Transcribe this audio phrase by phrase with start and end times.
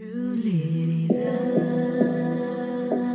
[0.00, 3.09] True ladies ah.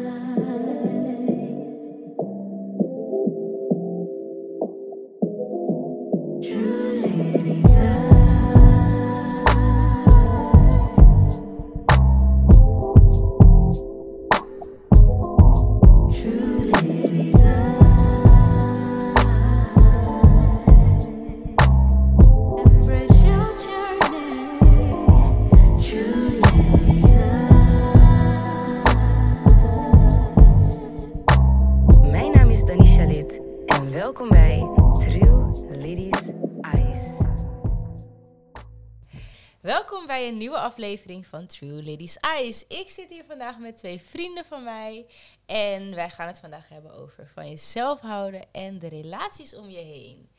[40.75, 42.67] Aflevering van True Ladies Eyes.
[42.67, 45.05] Ik zit hier vandaag met twee vrienden van mij.
[45.45, 49.77] En wij gaan het vandaag hebben over van jezelf houden en de relaties om je
[49.77, 50.29] heen.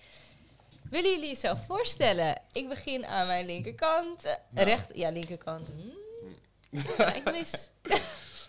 [0.91, 2.43] Willen jullie jezelf voorstellen?
[2.53, 4.25] Ik begin aan mijn linkerkant.
[4.25, 5.73] Eh, Recht, ja, linkerkant.
[5.77, 6.85] Hmm.
[6.97, 7.71] Kijk mis.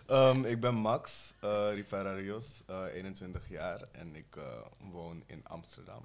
[0.08, 4.44] Ehm, ik ben Max eh Rivera Rios, eh, 21 jaar en ik eh,
[4.92, 6.04] woon in Amsterdam.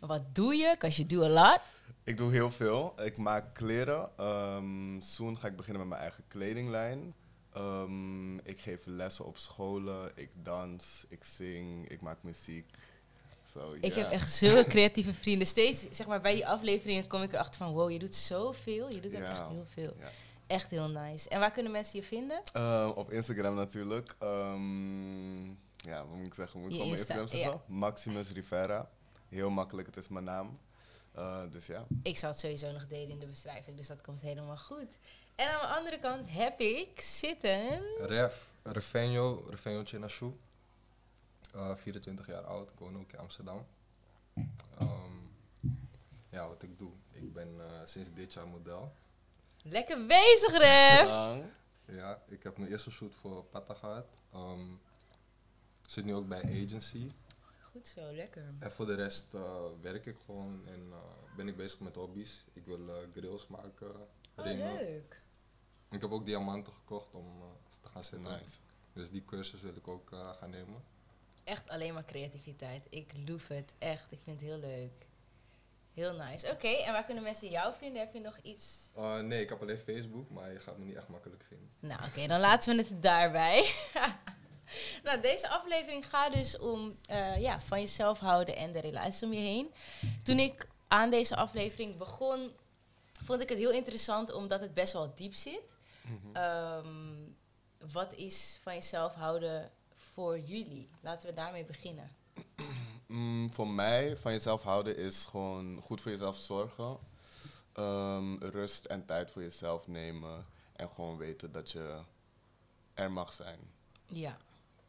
[0.00, 0.70] Wat doe je?
[0.70, 1.60] Because you do a lot.
[2.04, 2.94] Ik doe heel veel.
[3.04, 4.10] Ik maak kleren.
[4.16, 7.14] Ehm soon ga ik beginnen met mijn eigen kledinglijn.
[7.52, 10.12] Ehm, ik geef lessen op scholen.
[10.14, 11.04] Ik dans.
[11.08, 11.88] Ik zing.
[11.88, 12.66] Ik maak muziek.
[13.44, 15.46] So, Ik heb echt zulke creatieve vrienden.
[15.46, 17.72] Steeds, zeg maar, bij die afleveringen kom ik erachter van...
[17.72, 18.88] Wow, je doet zoveel.
[18.88, 19.96] Je doet echt heel veel.
[20.46, 21.28] Echt heel nice.
[21.28, 22.42] En waar kunnen mensen je vinden?
[22.52, 24.14] Eh, op Instagram natuurlijk.
[24.18, 26.60] Ehm, ja, wat moet ik zeggen?
[26.60, 27.60] Moet ik op Instagram zeggen?
[27.66, 28.90] Maximus Rivera.
[29.28, 30.58] Heel makkelijk, het is mijn naam.
[31.12, 31.86] Eh, dus ja.
[32.02, 34.98] Ik zal het sowieso nog delen in de beschrijving, dus dat komt helemaal goed.
[35.34, 37.82] En aan de andere kant heb ik zitten...
[38.06, 40.32] Ref, Refenio, Refenio Chinashu.
[41.54, 43.66] Eh 24 jaar oud, ik woon ook in Amsterdam.
[44.78, 45.16] Ehm,
[46.28, 46.90] ja, wat ik doe.
[47.12, 48.92] Ik ben eh, sinds dit jaar model.
[49.62, 51.08] Lekker bezig, Ref!
[51.84, 54.06] Ja, ik heb mijn eerste shoot voor Pata gehad.
[54.32, 54.66] Ehm,
[55.88, 57.10] zit nu ook bij agency.
[57.72, 58.54] Goed zo, lekker.
[58.58, 60.98] En voor de rest eh, werk ik gewoon en eh,
[61.36, 62.44] ben ik bezig met hobby's.
[62.52, 63.94] Ik wil eh, grills maken,
[64.36, 64.74] Oh, ringen.
[64.74, 65.20] leuk.
[65.90, 67.46] Ik heb ook diamanten gekocht om eh,
[67.82, 68.32] te gaan zetten.
[68.40, 68.54] Nice.
[68.92, 70.84] Dus die cursus wil ik ook eh, gaan nemen.
[71.44, 72.86] Echt alleen maar creativiteit.
[72.90, 74.12] Ik love het, echt.
[74.12, 75.06] Ik vind het heel leuk.
[75.94, 76.50] Heel nice.
[76.50, 78.00] Oké, en waar kunnen mensen jou vinden?
[78.00, 78.90] Heb je nog iets...
[78.96, 81.70] Uh, nee, ik heb alleen Facebook, maar je gaat me niet echt makkelijk vinden.
[81.78, 83.72] Nou, oké, dan laten we het daarbij.
[85.02, 89.32] nou, deze aflevering gaat dus om eh, ja, van jezelf houden en de relaties om
[89.32, 89.72] je heen.
[90.22, 92.52] Toen ik aan deze aflevering begon,
[93.24, 95.62] vond ik het heel interessant omdat het best wel diep zit.
[96.02, 96.36] Mhm.
[96.36, 97.32] Ehm,
[97.92, 100.88] wat is van jezelf houden voor jullie?
[101.00, 102.10] Laten we daarmee beginnen.
[103.06, 106.98] Mm, voor mij, van jezelf houden is gewoon goed voor jezelf zorgen.
[107.72, 110.46] Ehm, rust en tijd voor jezelf nemen.
[110.72, 112.00] En gewoon weten dat je
[112.94, 113.58] er mag zijn.
[114.06, 114.38] Ja,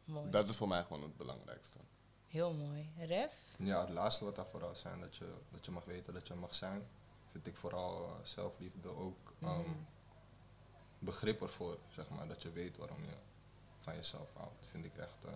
[0.04, 0.30] mooi.
[0.30, 1.78] Dat is voor mij gewoon het belangrijkste.
[2.28, 2.90] Heel mooi.
[2.98, 3.34] Ref?
[3.58, 6.34] Ja, het laatste wat daar vooral zijn, dat je, dat je mag weten dat je
[6.34, 6.86] mag zijn,
[7.30, 9.70] vind ik vooral eh, zelfliefde ook ehm, Mhm.
[10.98, 12.28] begrip ervoor, zeg maar.
[12.28, 13.14] Dat je weet waarom je
[13.80, 15.32] van jezelf houdt, vind ik echt, eh,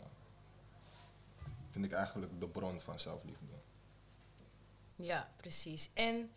[1.70, 3.44] vind ik eigenlijk de bron van zelfliefde.
[4.96, 5.90] Ja, precies.
[5.94, 6.30] En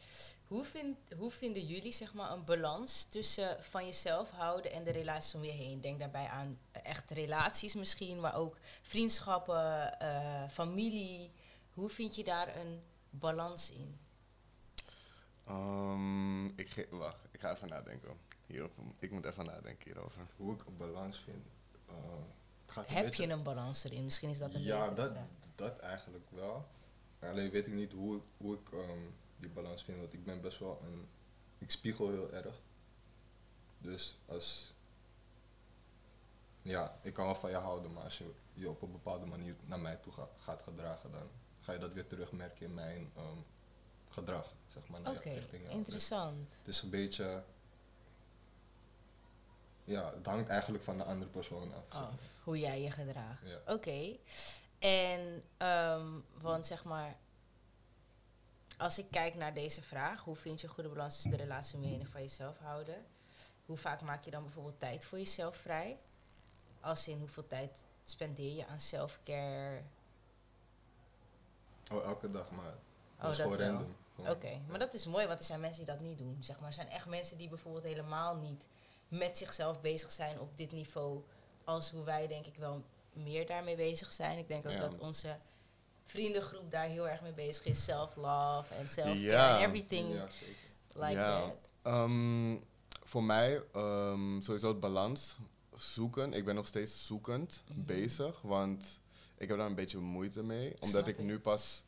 [0.52, 4.92] hoe, vind, hoe vinden jullie zeg maar, een balans tussen van jezelf houden en de
[4.92, 5.82] relaties om je heen?
[5.82, 11.32] Denk daarbij aan eh, echt relaties misschien, maar ook vriendschappen, eh, familie.
[11.74, 13.98] Hoe vind je daar een balans in?
[15.48, 18.18] Ehm, ik, ge- wacht, ik ga even nadenken.
[18.46, 18.84] Hierover.
[19.00, 20.22] Ik moet even nadenken hierover.
[20.38, 21.46] Hoe ik een balans vind.
[21.88, 21.96] eh,
[22.66, 24.04] het gaat Heb beetje- je een balans erin?
[24.04, 25.26] Misschien is dat een Ja, dat, vraag.
[25.56, 26.68] dat eigenlijk wel.
[27.20, 29.00] Alleen weet ik niet hoe, ik- hoe ik ehm,
[29.42, 31.08] die balans vind, want ik ben best wel een...
[31.58, 32.62] Ik spiegel heel erg.
[33.78, 34.74] Dus als...
[36.62, 39.56] Ja, ik kan wel van je houden, maar als je je op een bepaalde manier
[39.66, 41.30] naar mij toe ga- gaat gedragen, dan
[41.60, 43.38] ga je dat weer terugmerken in mijn ehm,
[44.10, 45.00] gedrag, zeg maar.
[45.00, 45.34] Oké.
[45.52, 46.52] Dus interessant.
[46.58, 47.44] het is een beetje...
[49.84, 51.84] Ja, het hangt eigenlijk van de andere persoon af.
[51.90, 52.20] zeg Af, maar.
[52.44, 53.42] hoe jij je gedraagt.
[53.48, 53.74] Ja.
[53.74, 54.18] Oké.
[54.80, 56.08] En, ehm,
[56.42, 57.18] want zeg maar,
[58.82, 61.80] als ik kijk naar deze vraag, hoe vind je een goede balans tussen de relatie
[61.80, 63.06] heen en van jezelf houden?
[63.66, 66.00] Hoe vaak maak je dan bijvoorbeeld tijd voor jezelf vrij?
[66.80, 69.82] Als in hoeveel tijd spendeer je aan self-care?
[71.92, 72.74] Oh, elke dag, maar
[73.16, 73.96] Oh, dat is gewoon random.
[74.16, 76.38] Oké, maar dat is mooi, want er zijn mensen die dat niet doen.
[76.40, 76.68] Zeg maar.
[76.68, 78.68] Er zijn echt mensen die bijvoorbeeld helemaal niet
[79.08, 81.24] met zichzelf bezig zijn op dit niveau.
[81.64, 82.84] Als hoe wij denk ik wel
[83.14, 84.38] meer daarmee bezig zijn.
[84.38, 84.80] Ik denk ook Ja.
[84.80, 85.38] dat onze
[86.04, 87.84] vriendengroep daar heel erg mee bezig is.
[87.84, 89.60] Self-love en self-care Ja.
[89.60, 90.56] en everything Ja, zeker.
[90.94, 91.40] like Ja.
[91.42, 91.56] that.
[91.82, 92.58] Ehm,
[93.04, 95.38] voor mij ehm, sowieso het balans
[95.76, 96.34] zoeken.
[96.34, 99.00] Ik ben nog steeds zoekend bezig, want
[99.38, 100.76] ik heb daar een beetje moeite mee.
[100.80, 101.26] Omdat ik ik.
[101.26, 101.84] nu pas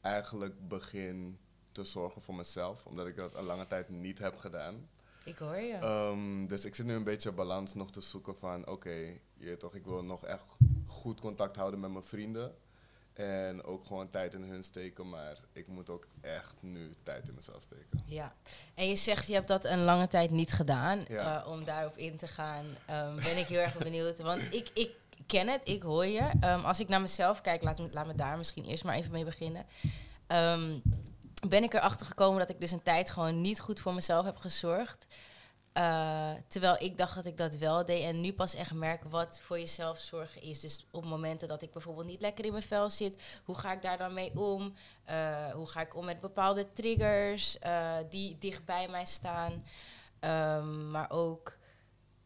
[0.00, 1.38] eigenlijk begin
[1.72, 4.88] te zorgen voor mezelf, omdat ik dat een lange tijd niet heb gedaan.
[5.24, 5.74] Ik hoor je.
[5.74, 9.74] Ehm, dus ik zit nu een beetje balans nog te zoeken van, oké, je toch,
[9.74, 10.44] ik wil nog echt
[10.86, 12.54] goed contact houden met mijn vrienden.
[13.12, 17.34] En ook gewoon tijd in hun steken, maar ik moet ook echt nu tijd in
[17.34, 18.02] mezelf steken.
[18.06, 18.34] Ja,
[18.74, 21.04] en je zegt je hebt dat een lange tijd niet gedaan.
[21.08, 21.42] Ja.
[21.42, 24.20] Eh, om daarop in te gaan, ehm, ben ik heel erg benieuwd.
[24.20, 24.90] Want ik, ik
[25.26, 26.30] ken het, ik hoor je.
[26.40, 29.12] Ehm, als ik naar mezelf kijk, laat me, laat me daar misschien eerst maar even
[29.12, 29.66] mee beginnen.
[30.26, 30.78] Ehm,
[31.48, 34.36] ben ik erachter gekomen dat ik dus een tijd gewoon niet goed voor mezelf heb
[34.36, 35.06] gezorgd.
[35.72, 39.40] Eh, terwijl ik dacht dat ik dat wel deed en nu pas echt merk wat
[39.40, 40.60] voor jezelf zorgen is.
[40.60, 43.82] Dus op momenten dat ik bijvoorbeeld niet lekker in mijn vel zit, hoe ga ik
[43.82, 44.74] daar dan mee om?
[45.04, 49.64] Eh, hoe ga ik om met bepaalde triggers eh, die dicht bij mij staan?
[50.20, 51.56] Ehm, maar ook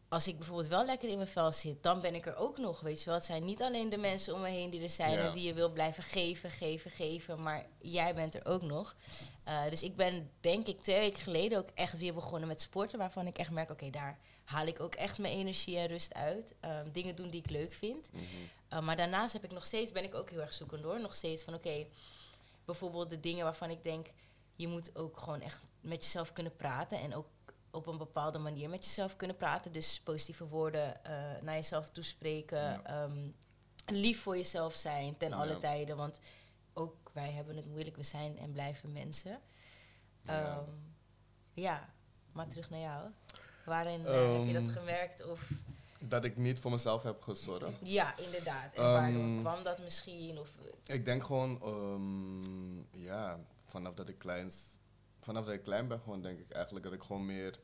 [0.09, 2.79] als ik bijvoorbeeld wel lekker in mijn vel zit, dan ben ik er ook nog.
[2.79, 5.11] Weet je wel, het zijn niet alleen de mensen om me heen die er zijn
[5.11, 5.27] Ja.
[5.27, 8.95] en die je wil blijven geven, geven, geven, maar jij bent er ook nog.
[9.43, 12.97] Eh, dus ik ben denk ik twee weken geleden ook echt weer begonnen met sporten,
[12.99, 16.53] waarvan ik echt merk, oké, daar haal ik ook echt mijn energie en rust uit.
[16.59, 18.09] Ehm, dingen doen die ik leuk vind.
[18.73, 21.01] Uh, maar daarnaast heb ik nog steeds, ben ik ook heel erg zoekend hoor.
[21.01, 21.85] Nog steeds van oké,
[22.65, 24.07] bijvoorbeeld de dingen waarvan ik denk,
[24.55, 26.99] je moet ook gewoon echt met jezelf kunnen praten.
[26.99, 27.27] En ook
[27.77, 29.71] op een bepaalde manier met jezelf kunnen praten.
[29.71, 32.57] Dus positieve woorden eh, naar jezelf toespreken.
[32.57, 32.83] Ja.
[32.83, 33.27] ehm,
[33.85, 35.59] lief voor jezelf zijn ten alle Ja.
[35.59, 35.97] tijden.
[35.97, 36.19] Want
[36.73, 37.95] ook wij hebben het moeilijk.
[37.95, 39.39] We zijn en blijven mensen.
[40.21, 40.55] Ja.
[40.57, 40.69] Ehm,
[41.53, 41.89] ja,
[42.31, 43.09] maar terug naar jou.
[43.65, 45.25] Waarin eh, heb je dat Ehm, gemerkt?
[45.25, 45.49] Of
[45.99, 47.71] Dat ik niet voor mezelf heb gezorgd.
[47.81, 48.73] ja, inderdaad.
[48.73, 50.39] En waardoor Ehm, kwam dat misschien?
[50.39, 50.49] Of,
[50.85, 51.59] Ik denk gewoon,
[52.91, 54.51] ja, vanaf dat ik klein,
[55.21, 57.59] vanaf dat ik klein ben, gewoon denk ik eigenlijk dat ik gewoon meer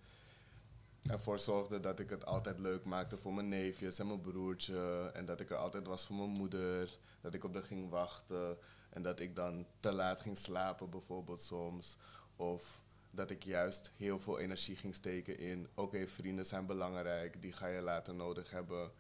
[1.08, 5.12] ervoor zorgde dat ik het altijd leuk maakte voor mijn neefjes en mijn broertje.
[5.14, 6.98] En dat ik er altijd was voor mijn moeder.
[7.22, 8.58] Dat ik op haar ging wachten.
[8.90, 11.98] En dat ik dan te laat ging slapen bijvoorbeeld soms.
[12.36, 17.52] Of dat ik juist heel veel energie ging steken in, oké, vrienden zijn belangrijk, die
[17.52, 18.92] ga je later nodig hebben.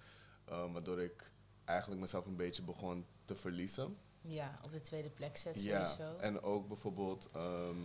[0.45, 1.31] Eh, waardoor ik
[1.65, 3.97] eigenlijk mezelf een beetje begon te verliezen.
[4.21, 6.17] ja, op de tweede plek zet Ja, sowieso.
[6.17, 7.77] en ook bijvoorbeeld ehm,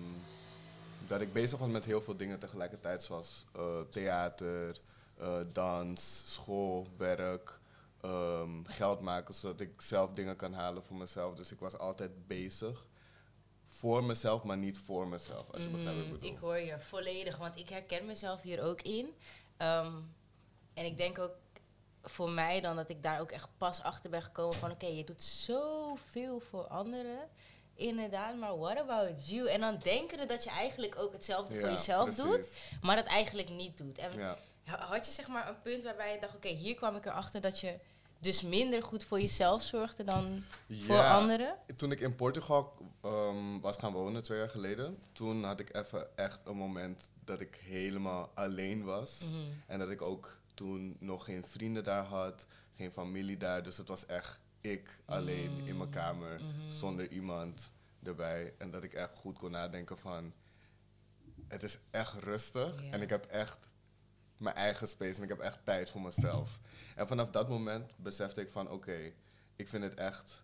[1.09, 4.81] dat ik bezig was met heel veel dingen tegelijkertijd, zoals eh, theater,
[5.19, 7.61] eh, dans, school, werk,
[8.01, 11.35] ehm, geld maken, zodat ik zelf dingen kan halen voor mezelf.
[11.35, 12.87] Dus ik was altijd bezig
[13.67, 16.31] voor mezelf, maar niet voor mezelf, als je begrijpt wat ik Mm, bedoel.
[16.35, 19.15] ik hoor je volledig, want ik herken mezelf hier ook in.
[19.57, 19.93] Ehm,
[20.75, 21.35] en ik denk ook
[22.03, 24.71] voor mij dan dat ik daar ook echt pas achter ben gekomen van...
[24.71, 27.29] oké, je doet zoveel voor anderen,
[27.79, 29.49] inderdaad, maar what about you?
[29.49, 32.49] En dan denken dat je eigenlijk ook hetzelfde voor jezelf doet,
[32.83, 33.99] maar dat eigenlijk niet doet.
[33.99, 34.37] En Ja.
[34.65, 36.35] had je zeg maar een punt waarbij je dacht...
[36.35, 37.79] oké, hier kwam ik erachter dat je
[38.21, 41.55] dus minder goed voor jezelf zorgde dan voor anderen?
[41.77, 46.17] Toen ik in Portugal ehm, was gaan wonen, twee jaar geleden, toen had ik even
[46.17, 49.21] echt een moment dat ik helemaal alleen was.
[49.25, 49.35] Mhm.
[49.67, 52.47] En dat ik ook toen nog geen vrienden daar had,
[52.77, 53.63] geen familie daar.
[53.63, 57.71] Dus het was echt ik alleen in mijn kamer, zonder iemand
[58.03, 58.55] erbij.
[58.59, 60.33] En dat ik echt goed kon nadenken van,
[61.49, 62.91] het is echt rustig.
[62.91, 63.69] En ik heb echt
[64.37, 66.61] mijn eigen space en ik heb echt tijd voor mezelf.
[66.95, 69.13] En vanaf dat moment besefte ik van, oké,
[69.57, 70.43] ik vind het echt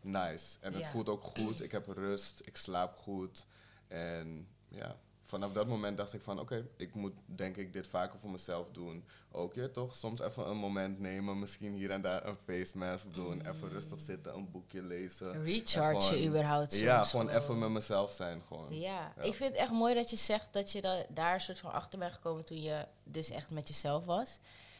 [0.00, 0.58] nice.
[0.60, 3.46] En het voelt ook goed, ik heb rust, ik slaap goed.
[3.88, 8.18] En ja, vanaf dat moment dacht ik van, oké, ik moet denk ik dit vaker
[8.18, 9.04] voor mezelf doen.
[9.30, 13.14] Ook je toch, soms even een moment nemen, misschien hier en daar een face mask
[13.14, 15.32] doen, even rustig zitten, een boekje lezen.
[15.34, 18.78] En Recharge gewoon- überhaupt soms Ja, gewoon even met mezelf zijn gewoon.
[18.78, 19.22] Ja, Ja.
[19.22, 21.72] ik vind het echt mooi dat je zegt dat je da daar een soort van
[21.72, 24.38] achter bent gekomen toen je dus echt met jezelf was.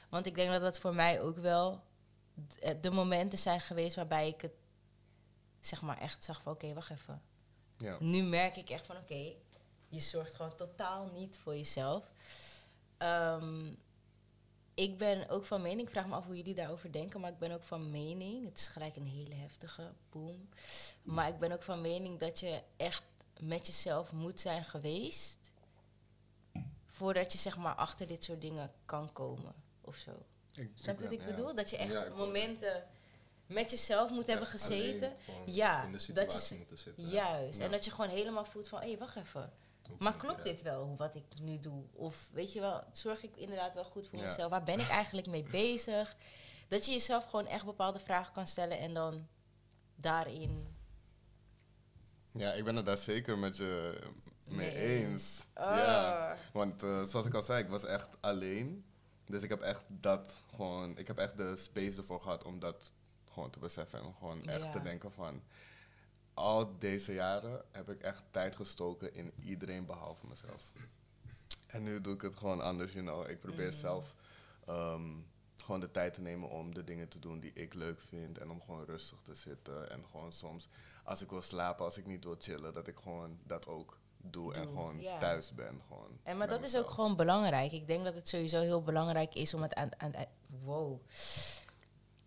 [0.08, 1.80] Want ik denk dat dat voor mij ook wel
[2.60, 4.52] eh, de momenten zijn geweest waarbij ik het
[5.60, 7.22] zeg maar echt zag van oké, wacht even.
[7.76, 7.96] Ja.
[8.00, 9.32] Nu merk ik echt van oké,
[9.88, 12.04] je zorgt gewoon totaal niet voor jezelf.
[12.96, 13.72] Ehm,
[14.74, 17.38] ik ben ook van mening, ik vraag me af hoe jullie daarover denken, maar ik
[17.38, 20.48] ben ook van mening, het is gelijk een hele heftige boom,
[21.02, 23.02] maar ik ben ook van mening dat je echt
[23.40, 25.38] met jezelf moet zijn geweest
[26.86, 30.10] voordat je zeg maar achter dit soort dingen kan komen of zo.
[30.54, 31.26] Ik, Snap je wat ik ja.
[31.26, 31.54] bedoel?
[31.54, 32.86] Dat je echt Ja, momenten
[33.46, 35.12] met jezelf moet hebben gezeten.
[35.26, 37.08] alleen Ja, in de dat situatie je- moeten zitten.
[37.08, 37.58] Juist.
[37.58, 37.64] Ja.
[37.64, 39.52] En dat je gewoon helemaal voelt van, hé, wacht even.
[39.98, 41.84] Maar klopt dit wel, wat ik nu doe?
[41.92, 44.24] Of weet je wel, zorg ik inderdaad wel goed voor Ja.
[44.24, 44.50] mezelf?
[44.50, 46.16] Waar ben ik eigenlijk mee bezig?
[46.68, 49.26] Dat je jezelf gewoon echt bepaalde vragen kan stellen en dan
[49.96, 50.76] daarin.
[52.32, 54.00] Ja, ik ben het daar zeker met je,
[54.44, 55.04] mee Nee.
[55.04, 55.40] eens.
[55.54, 55.64] Oh.
[55.64, 56.36] Ja.
[56.52, 58.84] Want eh, zoals ik al zei, ik was echt alleen.
[59.24, 62.90] Dus ik heb echt dat gewoon, ik heb echt de space ervoor gehad om dat
[63.32, 63.98] gewoon te beseffen.
[64.00, 64.70] En gewoon echt Ja.
[64.70, 65.42] te denken van,
[66.38, 70.62] al deze jaren heb ik echt tijd gestoken in iedereen behalve mezelf.
[71.66, 73.30] En nu doe ik het gewoon anders, you know.
[73.30, 73.76] Ik probeer Mhm.
[73.76, 74.14] zelf
[74.66, 75.02] ehm,
[75.56, 78.38] gewoon de tijd te nemen om de dingen te doen die ik leuk vind.
[78.38, 79.90] En om gewoon rustig te zitten.
[79.90, 80.68] En gewoon soms,
[81.04, 84.54] als ik wil slapen, als ik niet wil chillen, dat ik gewoon dat ook doe.
[84.54, 85.80] en gewoon thuis ben.
[85.88, 87.72] Gewoon En maar dat is ook gewoon belangrijk.
[87.72, 90.26] Ik denk dat het sowieso heel belangrijk is om het aan, aan aan-
[90.64, 91.00] wow.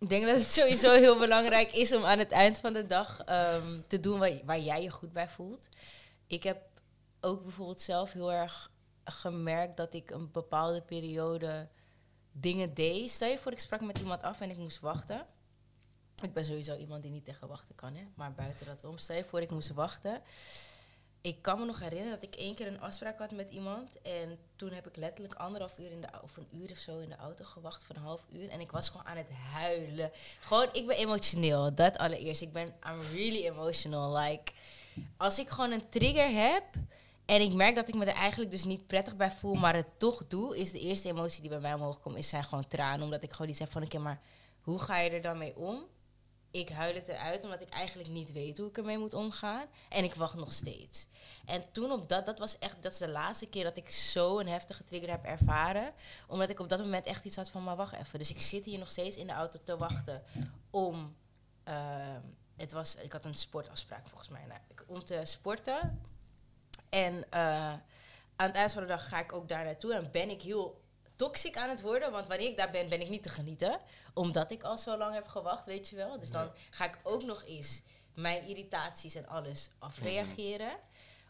[0.02, 3.20] Ik denk dat het sowieso heel belangrijk is om aan het eind van de dag
[3.24, 5.68] ehm, te doen waar, waar jij je goed bij voelt.
[6.26, 6.62] Ik heb
[7.20, 8.70] ook bijvoorbeeld zelf heel erg
[9.04, 11.68] gemerkt dat ik een bepaalde periode
[12.32, 13.10] dingen deed.
[13.10, 15.26] Stel je voor, ik sprak met iemand af en ik moest wachten.
[16.22, 18.04] Ik ben sowieso iemand die niet tegen wachten kan, hè?
[18.14, 18.98] maar buiten dat om.
[18.98, 20.22] Stel je voor, ik moest wachten.
[21.22, 24.00] Ik kan me nog herinneren dat ik één keer een afspraak had met iemand.
[24.02, 27.08] En toen heb ik letterlijk anderhalf uur in de, of een uur of zo in
[27.08, 28.48] de auto gewacht voor een half uur.
[28.48, 30.10] En ik was gewoon aan het huilen.
[30.40, 31.74] Gewoon, ik ben emotioneel.
[31.74, 32.42] Dat allereerst.
[32.42, 34.18] Ik ben, I'm really emotional.
[34.18, 34.52] Like,
[35.16, 36.64] als ik gewoon een trigger heb.
[37.24, 39.98] En ik merk dat ik me er eigenlijk dus niet prettig bij voel, maar het
[39.98, 43.02] toch doe, is de eerste emotie die bij mij omhoog komt, is zijn gewoon tranen.
[43.02, 44.20] Omdat ik gewoon iets heb van, oké, maar
[44.60, 45.84] hoe ga je er dan mee om?
[46.52, 49.66] Ik huil het eruit omdat ik eigenlijk niet weet hoe ik ermee moet omgaan.
[49.88, 51.06] En ik wacht nog steeds.
[51.44, 54.38] En toen op dat, dat was echt, dat is de laatste keer dat ik zo
[54.38, 55.92] een heftige trigger heb ervaren.
[56.26, 58.18] Omdat ik op dat moment echt iets had van, maar wacht even.
[58.18, 60.22] Dus ik zit hier nog steeds in de auto te wachten
[60.70, 61.16] om,
[61.64, 62.20] ehm,
[62.56, 66.00] het was, ik had een sportafspraak volgens mij, nou, om te sporten.
[66.88, 67.72] En eh,
[68.36, 70.81] aan het eind van de dag ga ik ook daar naartoe en ben ik heel
[71.22, 72.12] toxic aan het worden.
[72.12, 73.80] Want wanneer ik daar ben, ben ik niet te genieten.
[74.14, 76.18] Omdat ik al zo lang heb gewacht, weet je wel.
[76.18, 77.82] Dus dan ga ik ook nog eens
[78.14, 80.76] mijn irritaties en alles afreageren.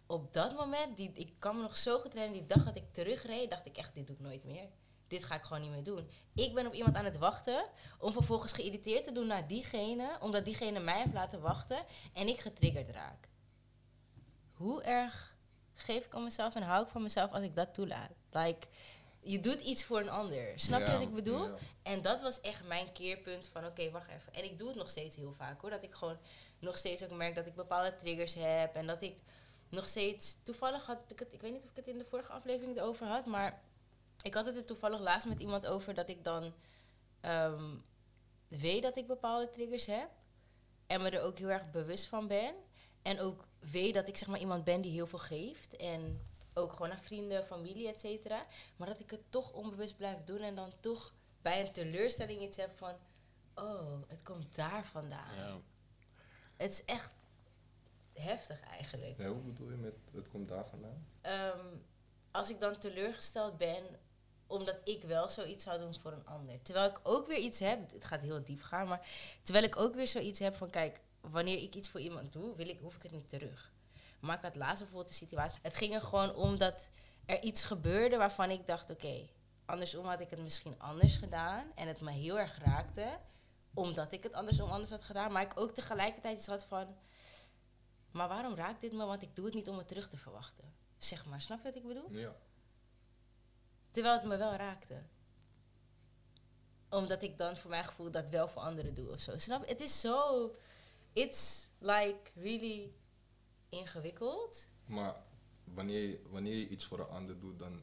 [0.06, 2.92] Op dat moment, die, ik kan me nog zo goed herinneren, die dag dat ik
[2.92, 4.68] terugreed, dacht ik echt, dit doe ik nooit meer.
[5.08, 6.10] Dit ga ik gewoon niet meer doen.
[6.34, 7.64] Ik ben op iemand aan het wachten
[7.98, 12.40] om vervolgens geïrriteerd te doen naar diegene, omdat diegene mij heeft laten wachten en ik
[12.40, 13.28] getriggerd raak.
[14.52, 15.36] Hoe erg
[15.74, 18.10] geef ik aan mezelf en hou ik van mezelf als ik dat toelaat?
[18.30, 18.66] Like,
[19.22, 20.52] je doet iets voor een ander.
[20.56, 21.44] Snap je Ja, wat ik bedoel?
[21.46, 21.54] ja.
[21.82, 24.34] En dat was echt mijn keerpunt van oké, wacht even.
[24.34, 25.70] En ik doe het nog steeds heel vaak hoor.
[25.70, 26.18] Dat ik gewoon
[26.58, 28.74] nog steeds ook merk dat ik bepaalde triggers heb.
[28.74, 29.16] En dat ik
[29.68, 30.36] nog steeds...
[30.42, 31.28] Toevallig had ik het...
[31.30, 33.26] Ik weet niet of ik het in de vorige aflevering erover had.
[33.26, 33.62] Maar
[34.22, 36.54] ik had het er toevallig laatst met iemand over dat ik dan...
[37.20, 37.76] ehm,
[38.48, 40.08] weet dat ik bepaalde triggers heb.
[40.86, 42.54] En me er ook heel erg bewust van ben.
[43.02, 45.76] En ook weet dat ik zeg maar iemand ben die heel veel geeft.
[45.76, 48.46] En ook gewoon naar vrienden, familie, et cetera.
[48.76, 50.40] Maar dat ik het toch onbewust blijf doen.
[50.40, 52.94] En dan toch bij een teleurstelling iets heb van...
[53.54, 55.36] Oh, het komt daar vandaan.
[55.36, 55.60] Ja.
[56.56, 57.12] Het is echt
[58.12, 59.18] heftig eigenlijk.
[59.18, 61.06] Ja, hoe bedoel je met het komt daar vandaan?
[61.20, 61.76] Ehm,
[62.30, 63.82] als ik dan teleurgesteld ben
[64.52, 66.62] omdat ik wel zoiets zou doen voor een ander.
[66.62, 69.08] Terwijl ik ook weer iets heb, het gaat heel diep gaan, maar
[69.42, 72.68] terwijl ik ook weer zoiets heb van kijk, wanneer ik iets voor iemand doe, wil
[72.68, 73.71] ik, hoef ik het niet terug.
[74.22, 76.88] Maar ik had laatst bijvoorbeeld de situatie, het ging er gewoon om dat
[77.26, 79.28] er iets gebeurde waarvan ik dacht oké,
[79.64, 83.18] andersom had ik het misschien anders gedaan en het me heel erg raakte,
[83.74, 86.96] omdat ik het andersom anders had gedaan, maar ik ook tegelijkertijd iets had van,
[88.10, 89.04] maar waarom raakt dit me?
[89.04, 90.74] Want ik doe het niet om het terug te verwachten.
[90.98, 92.10] Zeg maar, snap je wat ik bedoel?
[92.10, 92.34] Ja.
[93.90, 95.02] Terwijl het me wel raakte.
[96.90, 99.38] Omdat ik dan voor mijn gevoel dat wel voor anderen doe of zo.
[99.38, 99.68] Snap?
[99.68, 100.50] Het is zo...
[101.12, 102.92] It's like really
[103.72, 104.68] ingewikkeld.
[104.84, 105.14] Maar
[105.64, 107.82] wanneer, je- wanneer je iets voor een ander doet, dan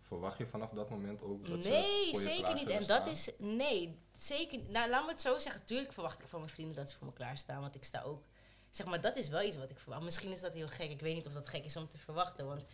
[0.00, 2.68] verwacht je vanaf dat moment ook dat ze nee, voor je zeker niet.
[2.68, 3.30] En dat is...
[3.38, 4.68] Nee, zeker niet.
[4.68, 5.64] Nou, laat me het zo zeggen.
[5.64, 7.60] Tuurlijk verwacht ik van mijn vrienden dat ze voor me klaarstaan.
[7.60, 8.24] Want ik sta ook...
[8.70, 10.02] Zeg maar, dat is wel iets wat ik verwacht.
[10.02, 10.90] Misschien is dat heel gek.
[10.90, 12.46] Ik weet niet of dat gek is om te verwachten.
[12.46, 12.64] Want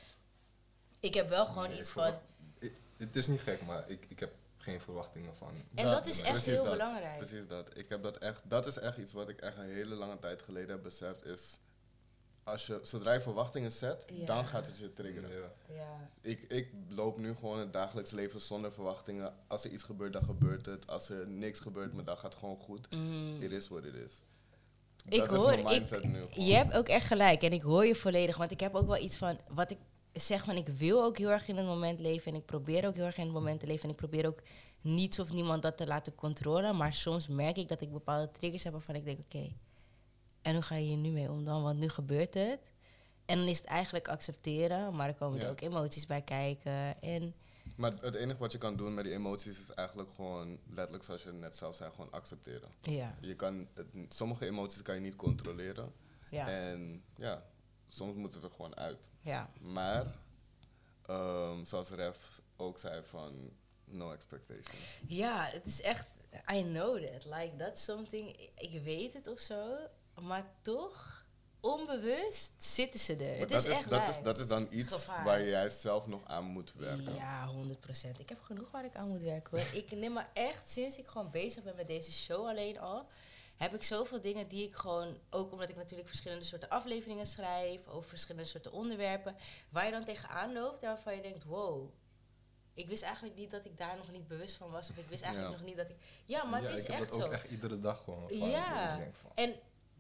[1.01, 2.15] ik heb wel gewoon Nee, iets van...
[2.59, 5.55] ik- Het is niet gek, maar ik, ik heb geen verwachtingen van.
[5.75, 7.19] En dat is echt precies heel dat, belangrijk.
[7.19, 7.77] Precies dat.
[7.77, 10.43] Ik heb dat echt, dat is echt iets wat ik echt een hele lange tijd
[10.43, 11.25] geleden heb beseft.
[11.25, 11.59] Is
[12.45, 14.27] als je, zodra je verwachtingen zet, Ja.
[14.27, 15.31] dan gaat het je triggeren.
[15.31, 15.53] Ja.
[15.75, 16.11] Ja.
[16.21, 19.35] Ik, ik loop nu gewoon het dagelijks leven zonder verwachtingen.
[19.47, 20.87] Als er iets gebeurt, dan gebeurt het.
[20.87, 22.91] Als er niks gebeurt, mijn dag gaat gewoon goed.
[22.95, 23.37] Mm.
[23.43, 24.23] It is what it is.
[25.09, 26.19] Ik dat hoor, is mijn mindset ik, nu.
[26.21, 26.47] gewoon.
[26.47, 29.03] je hebt ook echt gelijk en ik hoor je volledig, want ik heb ook wel
[29.03, 29.79] iets van, wat ik
[30.13, 32.95] zeg van, ik wil ook heel erg in het moment leven en ik probeer ook
[32.95, 34.39] heel erg in het moment te leven en ik probeer ook
[34.81, 38.65] niets of niemand dat te laten controleren, maar soms merk ik dat ik bepaalde triggers
[38.65, 39.53] heb waarvan ik denk, oké,
[40.43, 42.59] en hoe ga je hier nu mee om dan, want nu gebeurt het.
[43.27, 47.35] En dan is het eigenlijk accepteren, maar er komen er ook emoties bij kijken en
[47.77, 51.23] Maar het enige wat je kan doen met die emoties is eigenlijk gewoon, letterlijk zoals
[51.23, 52.69] je net zelf zei, gewoon accepteren.
[52.81, 55.93] ja, Je kan het, sommige emoties kan je niet controleren.
[56.31, 56.49] ja.
[56.49, 57.43] En ja,
[57.89, 59.09] soms moet het er gewoon uit.
[59.21, 59.51] Ja.
[59.61, 60.15] Maar,
[61.07, 63.51] ehm, zoals Ref ook zei van,
[63.85, 65.01] no expectations.
[65.07, 66.09] Ja, het is echt,
[66.53, 67.25] I know that.
[67.25, 69.77] Like, that's something, ik weet het of zo,
[70.21, 71.25] maar toch,
[71.61, 73.39] onbewust zitten ze er.
[73.39, 75.25] Het dat, is is, echt dat, is, dat is dan iets Gevaar.
[75.25, 77.15] waar juist zelf nog aan moet werken.
[77.15, 77.49] Ja,
[78.17, 78.19] 100%.
[78.19, 79.75] Ik heb genoeg waar ik aan moet werken hoor.
[79.75, 83.07] Ik neem maar echt, sinds ik gewoon bezig ben met deze show alleen al,
[83.57, 87.87] heb ik zoveel dingen die ik gewoon, ook omdat ik natuurlijk verschillende soorten afleveringen schrijf,
[87.89, 89.37] over verschillende soorten onderwerpen,
[89.69, 91.91] waar je dan tegenaan loopt en waarvan je denkt, wow.
[92.75, 94.91] Ik wist eigenlijk niet dat ik daar nog niet bewust van was.
[94.91, 95.59] Of ik wist eigenlijk Ja.
[95.61, 95.97] nog niet dat ik...
[96.25, 97.33] Ja, maar ja, het is ik heb echt dat ook zo.
[97.33, 98.39] echt iedere dag gewoon.
[98.39, 98.85] Ja.
[98.85, 99.55] dat ik denk van, En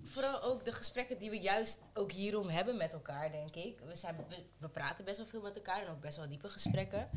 [0.04, 3.80] vooral ook de gesprekken die we juist ook hierom hebben met elkaar, denk ik.
[3.86, 6.48] We, zijn, we, we praten best wel veel met elkaar en ook best wel diepe
[6.48, 7.08] gesprekken.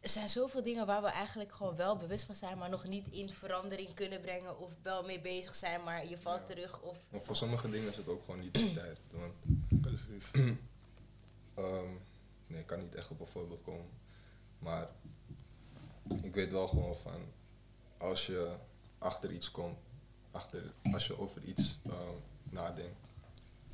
[0.00, 3.08] Er zijn zoveel dingen waar we eigenlijk gewoon wel bewust van zijn, maar nog niet
[3.08, 4.58] in verandering kunnen brengen.
[4.58, 6.44] Of wel mee bezig zijn, maar je valt Ja.
[6.46, 6.80] terug.
[6.82, 8.98] Of, Maar voor sommige dingen is het ook gewoon niet de tijd.
[9.12, 9.34] Want
[9.80, 10.30] Precies.
[11.54, 11.90] Ehm,
[12.46, 13.88] nee, ik kan niet echt op een voorbeeld komen.
[14.58, 14.88] Maar
[16.22, 17.20] ik weet wel gewoon van,
[17.98, 18.54] als je
[18.98, 19.78] achter iets komt,
[20.38, 22.16] achter, als je over iets ehm,
[22.50, 22.96] nadenkt,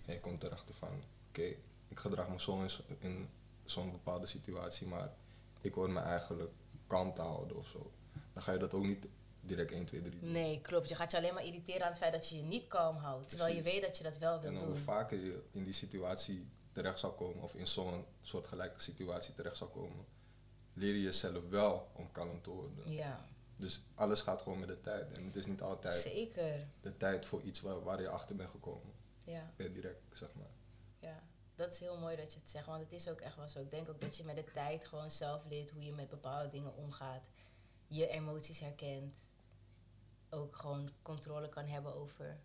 [0.07, 1.43] en je komt erachter van, oké,
[1.89, 3.29] ik gedraag me zo in, zo- in
[3.65, 5.13] zo'n bepaalde situatie, maar
[5.61, 6.51] ik hoor me eigenlijk
[6.87, 7.91] kalm te houden of zo.
[8.33, 9.07] Dan ga je dat ook niet
[9.41, 10.33] direct 1, 2, 3 doen.
[10.33, 10.89] nee, klopt.
[10.89, 13.29] Je gaat je alleen maar irriteren aan het feit dat je je niet kalm houdt.
[13.29, 14.77] Terwijl je weet dat je dat wel En wilt hoe doen.
[14.77, 19.71] vaker je in die situatie terecht zou komen, of in zo'n soortgelijke situatie terecht zou
[19.71, 20.05] komen,
[20.75, 22.91] leer je jezelf wel om kalm te worden.
[22.93, 23.25] Ja,
[23.57, 25.13] Dus alles gaat gewoon met de tijd.
[25.19, 26.69] En het is niet altijd zeker.
[26.81, 28.93] de tijd voor iets waar, waar je achter bent gekomen.
[29.25, 29.53] Ja.
[29.57, 30.51] Per direct, zeg maar.
[30.99, 31.23] Ja,
[31.55, 33.59] dat is heel mooi dat je het zegt, want het is ook echt wel zo.
[33.61, 36.49] Ik denk ook dat je met de tijd gewoon zelf leert hoe je met bepaalde
[36.51, 37.25] dingen omgaat.
[37.87, 39.33] Je emoties herkent.
[40.31, 42.41] Ook gewoon controle kan hebben over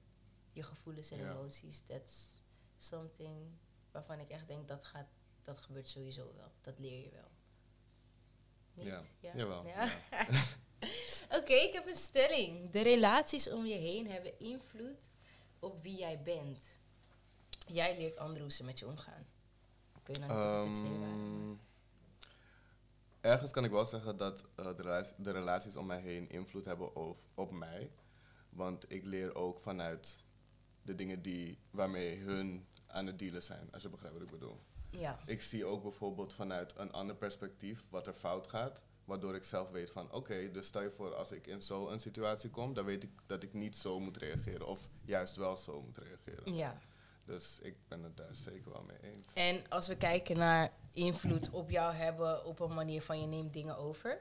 [0.52, 1.32] je gevoelens en Ja.
[1.32, 1.82] emoties.
[1.86, 2.42] That's
[2.78, 3.58] something
[3.92, 5.08] waarvan ik echt denk dat gaat,
[5.44, 6.52] dat gebeurt sowieso wel.
[6.62, 7.30] Dat leer je wel.
[8.74, 8.88] Niet?
[9.20, 9.66] Ja, jawel.
[9.66, 9.90] Ja?
[11.50, 12.70] Oké, ik heb een stelling.
[12.72, 15.10] De relaties om je heen hebben invloed
[15.60, 16.80] op wie jij bent.
[17.68, 19.26] Jij leert anderen hoe ze met je omgaan.
[19.96, 21.20] Ik weet nou niet of het de twee waren.
[21.20, 21.56] Ehm,
[23.22, 26.66] ergens kan ik wel zeggen dat eh, de, relaties, de relaties om mij heen invloed
[26.66, 27.92] hebben op, op mij.
[28.50, 30.24] Want ik leer ook vanuit
[30.82, 34.60] de dingen die, waarmee hun aan het dealen zijn, als je begrijpt wat ik bedoel.
[34.90, 38.84] Ja, Ik zie ook bijvoorbeeld vanuit een ander perspectief wat er fout gaat.
[39.10, 42.50] Waardoor ik zelf weet van oké, dus stel je voor als ik in zo'n situatie
[42.50, 44.68] kom, dan weet ik dat ik niet zo moet reageren.
[44.68, 46.56] Of juist wel zo moet reageren.
[46.56, 46.78] ja.
[47.26, 49.34] Dus ik ben het daar zeker wel mee eens.
[49.34, 53.54] En als we kijken naar invloed op jou hebben op een manier van je neemt
[53.54, 54.18] dingen over.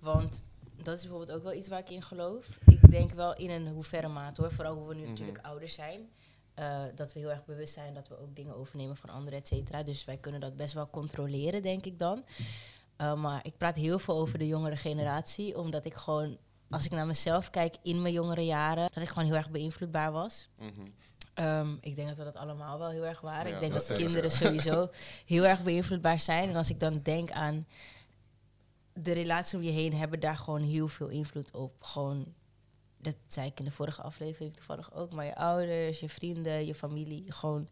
[0.00, 0.44] Want
[0.82, 2.58] dat is bijvoorbeeld ook wel iets waar ik in geloof.
[2.66, 4.52] Ik denk wel in een hoeverre mate hoor.
[4.52, 5.10] Vooral hoe we nu Mhm.
[5.10, 6.10] natuurlijk ouder zijn.
[6.54, 9.46] eh, dat we heel erg bewust zijn dat we ook dingen overnemen van anderen, et
[9.48, 9.82] cetera.
[9.82, 12.24] Dus wij kunnen dat best wel controleren, denk ik dan.
[12.96, 15.58] Eh, maar ik praat heel veel over de jongere generatie.
[15.58, 16.36] Omdat ik gewoon,
[16.70, 20.12] als ik naar mezelf kijk in mijn jongere jaren, dat ik gewoon heel erg beïnvloedbaar
[20.12, 20.48] was.
[20.58, 20.70] Mhm.
[21.34, 23.48] Ehm, ik denk dat we dat allemaal wel heel erg waren.
[23.48, 24.36] Ja, ik denk dat kinderen ja.
[24.36, 24.90] sowieso
[25.26, 26.48] heel erg beïnvloedbaar zijn.
[26.48, 27.66] En als ik dan denk aan
[28.92, 31.82] de relatie om je heen, hebben daar gewoon heel veel invloed op.
[31.82, 32.34] Gewoon,
[32.98, 35.12] dat zei ik in de vorige aflevering toevallig ook.
[35.12, 37.68] Maar je ouders, je vrienden, je familie, gewoon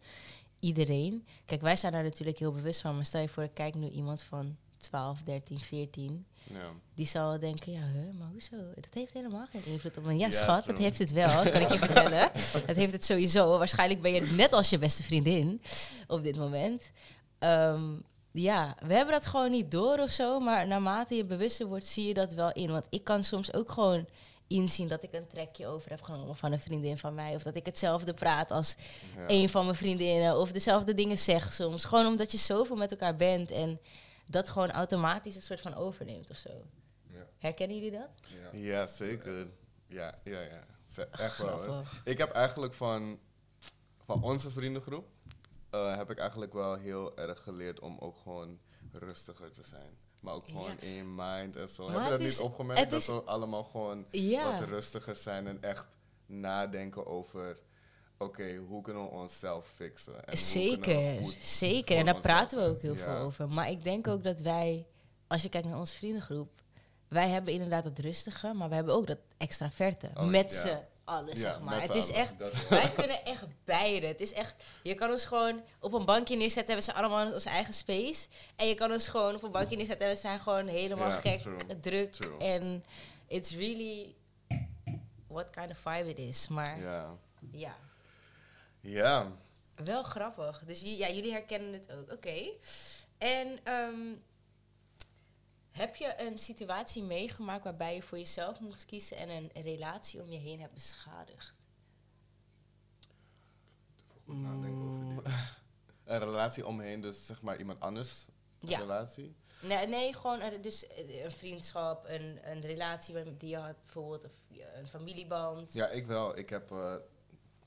[0.59, 1.27] iedereen.
[1.45, 2.95] Kijk, wij zijn daar natuurlijk heel bewust van.
[2.95, 6.27] Maar stel je voor, ik kijk nu iemand van 12, 13, 14.
[6.53, 6.71] Ja.
[6.95, 8.57] Die zal denken, ja, hè, maar hoezo?
[8.75, 10.13] Dat heeft helemaal geen invloed op me.
[10.13, 12.31] Ja, Ja, schat, dat heeft het wel, kan ik je vertellen.
[12.67, 13.59] Dat heeft het sowieso.
[13.59, 15.63] Waarschijnlijk ben je net als je beste vriendin
[16.07, 16.91] op dit moment.
[17.39, 17.93] Ehm,
[18.31, 20.41] ja, we hebben dat gewoon niet door of zo.
[20.41, 22.71] Maar naarmate je bewuster wordt, zie je dat wel in.
[22.71, 24.07] Want ik kan soms ook gewoon
[24.47, 27.35] inzien dat ik een trekje over heb genomen van een vriendin van mij.
[27.35, 28.77] Of dat ik hetzelfde praat als
[29.17, 29.25] Ja.
[29.27, 30.39] een van mijn vriendinnen.
[30.39, 31.85] Of dezelfde dingen zeg soms.
[31.85, 33.51] Gewoon omdat je zoveel met elkaar bent.
[33.51, 33.81] En
[34.27, 36.51] dat gewoon automatisch een soort van overneemt of zo.
[37.07, 37.27] Ja.
[37.39, 38.09] Herkennen jullie dat?
[38.53, 38.59] Ja.
[38.59, 39.47] Ja, zeker.
[39.87, 40.65] Ja, ja, ja.
[41.11, 41.65] Echt wel.
[41.67, 41.85] hoor.
[42.05, 43.19] Ik heb eigenlijk van,
[44.05, 45.09] van onze vriendengroep,
[45.71, 48.59] eh, heb ik eigenlijk wel heel erg geleerd om ook gewoon
[48.93, 49.99] rustiger te zijn.
[50.21, 50.81] Maar ook gewoon Ja.
[50.81, 51.85] in je mind en zo.
[51.87, 52.91] Maar heb je dat is- niet opgemerkt?
[52.91, 54.59] Dat is- we allemaal gewoon Ja.
[54.59, 55.87] wat rustiger zijn en echt
[56.27, 57.59] nadenken over...
[58.19, 60.27] Oké, hoe kunnen we onszelf fixen?
[60.27, 61.97] En Zeker, zeker.
[61.97, 63.49] En daar praten we ook heel veel over.
[63.49, 64.87] Maar ik denk ook dat wij,
[65.27, 66.51] als je kijkt naar onze vriendengroep,
[67.09, 70.11] wij hebben inderdaad het rustige, maar we hebben ook dat extraverte.
[70.15, 70.61] Oh, met ja.
[70.61, 71.81] z'n allen, Ja, zeg maar.
[71.81, 74.07] Het is echt, Dat wij kunnen echt beide.
[74.07, 77.49] Het is echt, je kan ons gewoon op een bankje neerzetten, hebben ze allemaal onze
[77.49, 78.29] eigen space.
[78.57, 81.41] En je kan ons gewoon op een bankje neerzetten en we zijn gewoon helemaal gek,
[81.41, 82.17] true, druk.
[82.39, 82.85] En
[83.29, 84.15] it's really
[85.27, 86.49] what kind of vibe it is.
[86.49, 87.17] Maar ja,
[87.51, 87.77] Ja.
[88.85, 89.33] Ja,
[89.85, 90.65] Wel grappig.
[90.65, 92.13] Dus ja, jullie herkennen het ook.
[92.13, 92.51] Oké.
[93.19, 94.15] En ehm,
[95.71, 100.31] heb je een situatie meegemaakt waarbij je voor jezelf moest kiezen en een relatie om
[100.31, 101.55] je heen hebt beschadigd?
[104.25, 105.33] Goed nadenken over die.
[106.05, 108.27] Een relatie omheen, dus zeg maar iemand anders
[108.59, 108.79] Ja.
[108.79, 109.37] relatie.
[109.63, 110.87] Nee, nee gewoon een, dus
[111.23, 114.33] een vriendschap, een, een relatie die je had, bijvoorbeeld of
[114.75, 115.73] een familieband.
[115.73, 116.37] Ja, ik wel.
[116.39, 116.95] Ik heb eh,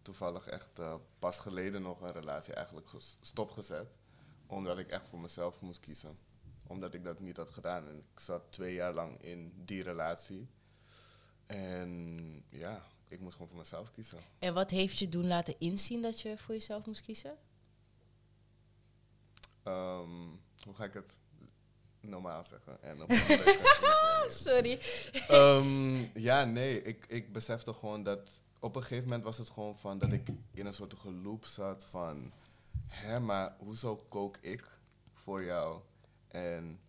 [0.08, 2.88] toevallig echt eh, pas geleden nog een relatie eigenlijk
[3.22, 3.88] stopgezet.
[4.46, 6.18] Omdat ik echt voor mezelf moest kiezen.
[6.68, 7.88] Omdat ik dat niet had gedaan.
[7.88, 10.48] En ik zat twee jaar lang in die relatie.
[11.46, 14.20] En ja, ik moest gewoon voor mezelf kiezen.
[14.40, 17.38] En wat heeft je doen laten inzien dat je voor jezelf moest kiezen?
[19.64, 20.28] Ehm,
[20.64, 21.20] hoe ga ik het
[22.00, 22.82] normaal zeggen?
[22.82, 24.26] En manier.
[24.30, 24.80] Sorry.
[25.28, 29.78] Ehm, ja, nee, ik, ik besefte gewoon dat op een gegeven moment was het gewoon
[29.78, 32.32] van dat ik in een soort loop zat van,
[32.88, 34.78] hè, maar hoezo kook ik
[35.14, 35.82] voor jou
[36.28, 36.80] en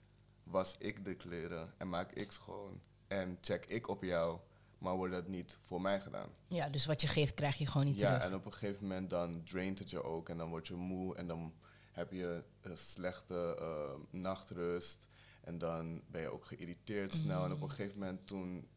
[0.43, 4.39] was ik de kleren en maak ik schoon en check ik op jou,
[4.79, 6.29] maar wordt dat niet voor mij gedaan?
[6.47, 8.29] Ja, dus wat je geeft krijg je gewoon niet Ja, terug.
[8.31, 11.15] en op een gegeven moment dan draint het je ook en dan word je moe
[11.17, 11.53] en dan
[11.93, 15.09] heb je een slechte eh, nachtrust
[15.41, 17.45] en dan ben je ook geïrriteerd snel.
[17.45, 18.69] En op een gegeven moment toen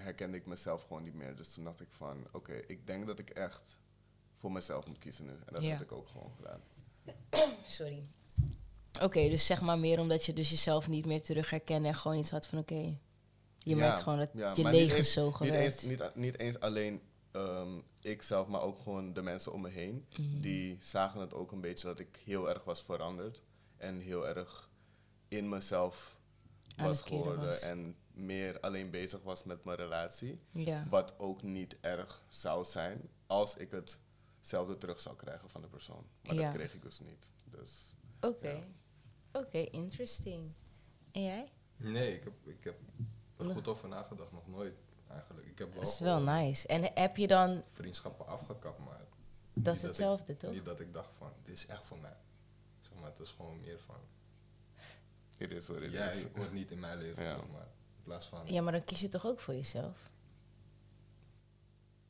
[0.00, 1.36] herkende ik mezelf gewoon niet meer.
[1.36, 3.78] Dus toen dacht ik van, oké, ik denk dat ik echt
[4.34, 5.30] voor mezelf moet kiezen nu.
[5.32, 5.68] En dat Ja.
[5.68, 6.60] heb ik ook gewoon gedaan.
[7.66, 8.04] Sorry.
[9.02, 12.18] Oké, dus zeg maar meer omdat je dus jezelf niet meer terug herkende en gewoon
[12.18, 12.74] iets had van oké.
[12.74, 12.98] Je
[13.62, 16.60] Ja, merkt gewoon dat ja, je maar niet eens- leeggezogen Niet eens, niet, niet eens
[16.60, 20.06] alleen ehm ik zelf, maar ook gewoon de mensen om me heen.
[20.18, 20.40] Mhm.
[20.40, 23.42] Die zagen het ook een beetje dat ik heel erg was veranderd.
[23.76, 24.70] En heel erg
[25.28, 26.16] in mezelf
[26.76, 27.46] was geworden.
[27.46, 27.60] was.
[27.60, 30.40] En meer alleen bezig was met mijn relatie.
[30.50, 30.86] Ja.
[30.90, 33.70] Wat ook niet erg zou zijn als ik
[34.38, 36.06] hetzelfde terug zou krijgen van de persoon.
[36.22, 36.42] Maar Ja.
[36.42, 37.30] dat kreeg ik dus niet.
[37.44, 38.48] Dus Oké.
[38.50, 38.62] Ja.
[39.32, 40.52] Oké, interesting.
[41.12, 41.52] En jij?
[41.76, 42.76] Nee, ik heb, ik heb
[43.36, 44.74] er goed over nagedacht, nog nooit
[45.08, 45.46] eigenlijk.
[45.46, 46.66] Ik heb wel, Dat is wel nice.
[46.68, 49.04] En heb je dan, vriendschappen afgekapt, maar
[49.52, 50.52] dat is ik- hetzelfde toch?
[50.52, 52.16] niet dat ik dacht van, dit is echt voor mij.
[52.80, 54.00] Zeg maar, het is gewoon meer van,
[55.38, 56.26] it is what it jij is.
[56.36, 57.34] hoort niet in mijn leven, Ja.
[57.34, 57.68] zeg maar.
[58.08, 60.10] Plaats van, Ja, maar dan kies je toch ook voor jezelf?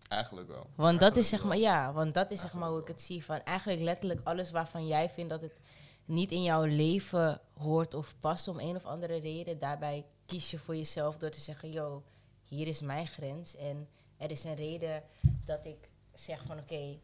[0.09, 0.67] Eigenlijk wel.
[0.75, 1.49] Want dat is zeg wel.
[1.49, 3.25] maar, ja, want dat is zeg maar hoe ik het zie.
[3.25, 5.61] Van eigenlijk letterlijk alles waarvan jij vindt dat het
[6.05, 9.59] niet in jouw leven hoort of past om een of andere reden.
[9.59, 12.03] Daarbij kies je voor jezelf door te zeggen, yo,
[12.45, 13.57] hier is mijn grens.
[13.57, 15.03] En er is een reden
[15.45, 16.99] dat ik zeg van oké,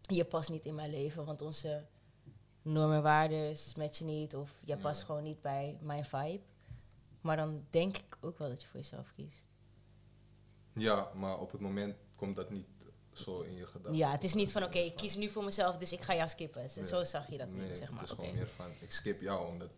[0.00, 1.24] je past niet in mijn leven.
[1.24, 1.84] Want onze
[2.62, 4.34] normen en waarden matchen niet.
[4.36, 4.82] Of jij Ja.
[4.82, 6.40] past gewoon niet bij mijn vibe.
[7.22, 9.46] Maar dan denk ik ook wel dat je voor jezelf kiest.
[10.74, 12.66] ja, maar op het moment komt dat niet
[13.12, 13.94] zo in je gedachten.
[13.96, 16.28] Ja, het is niet van oké, ik kies nu voor mezelf, dus ik ga jou
[16.28, 16.70] skippen.
[16.70, 16.88] Zo- Nee.
[16.88, 18.00] Zo zag je dat nee, niet, zeg maar.
[18.00, 19.70] het is gewoon meer van, ik skip jou omdat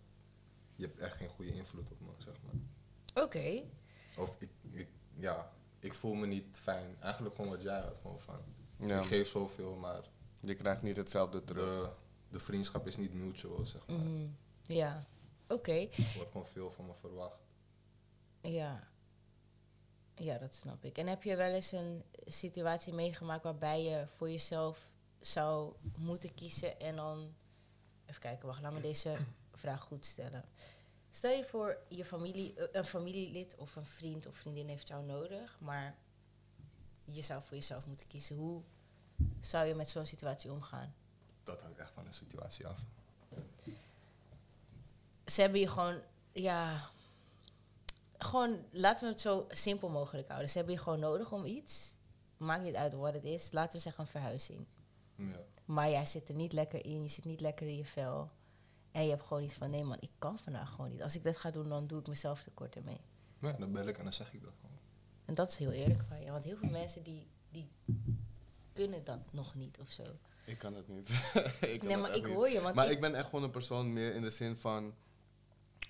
[0.77, 3.25] je hebt echt geen goede invloed op me, zeg maar.
[3.25, 3.63] Oké.
[4.19, 6.97] Of ik, ik, ja, ik voel me niet fijn.
[7.01, 8.39] Eigenlijk gewoon wat jij had, gewoon van,
[8.79, 8.99] Ja.
[9.01, 10.03] ik geef zoveel, maar
[10.41, 11.65] Je krijgt niet hetzelfde terug.
[11.65, 11.91] de,
[12.29, 13.97] de vriendschap is niet mutual, zeg maar.
[13.99, 14.27] Mhm.
[14.63, 15.05] Ja,
[15.49, 15.73] oké.
[15.73, 17.43] Er wordt gewoon veel van me verwacht.
[18.41, 18.89] Ja.
[20.15, 20.99] Ja, dat snap ik.
[20.99, 24.89] En heb je wel eens een situatie meegemaakt waarbij je voor jezelf
[25.21, 27.35] zou moeten kiezen en dan...
[28.07, 29.17] Even kijken, wacht, laat me deze
[29.53, 30.45] vraag goed stellen.
[31.11, 35.05] Stel je voor, je familie, eh, een familielid of een vriend of vriendin heeft jou
[35.05, 35.99] nodig, maar
[37.05, 38.37] je zou voor jezelf moeten kiezen.
[38.37, 38.63] Hoe
[39.41, 40.95] zou je met zo'n situatie omgaan?
[41.43, 42.87] Dat hangt echt van de situatie af.
[45.27, 46.01] Ze hebben je gewoon,
[46.33, 46.89] ja,
[48.19, 50.49] gewoon, laten we het zo simpel mogelijk houden.
[50.49, 51.95] Ze hebben je gewoon nodig om iets.
[52.37, 53.53] Maakt niet uit wat het is.
[53.53, 54.67] Laten we zeggen een verhuizing.
[55.17, 55.41] Ja.
[55.65, 58.31] Maar jij zit er niet lekker in, je zit niet lekker in je vel.
[58.93, 61.03] En je hebt gewoon iets van, nee man, ik kan vandaag gewoon niet.
[61.03, 63.01] Als ik dat ga doen, dan doe ik mezelf tekort ermee.
[63.39, 64.79] Ja, dan bel ik en dan zeg ik dat gewoon.
[65.25, 66.31] En dat is heel eerlijk van je.
[66.31, 67.69] Want heel veel mensen die, die
[68.73, 70.03] kunnen dat nog niet of zo.
[70.45, 71.09] Ik kan het niet.
[71.61, 72.35] ik kan nee, maar ik niet.
[72.35, 72.61] hoor je.
[72.61, 74.95] Want Maar ik, ik ben echt gewoon een persoon meer in de zin van...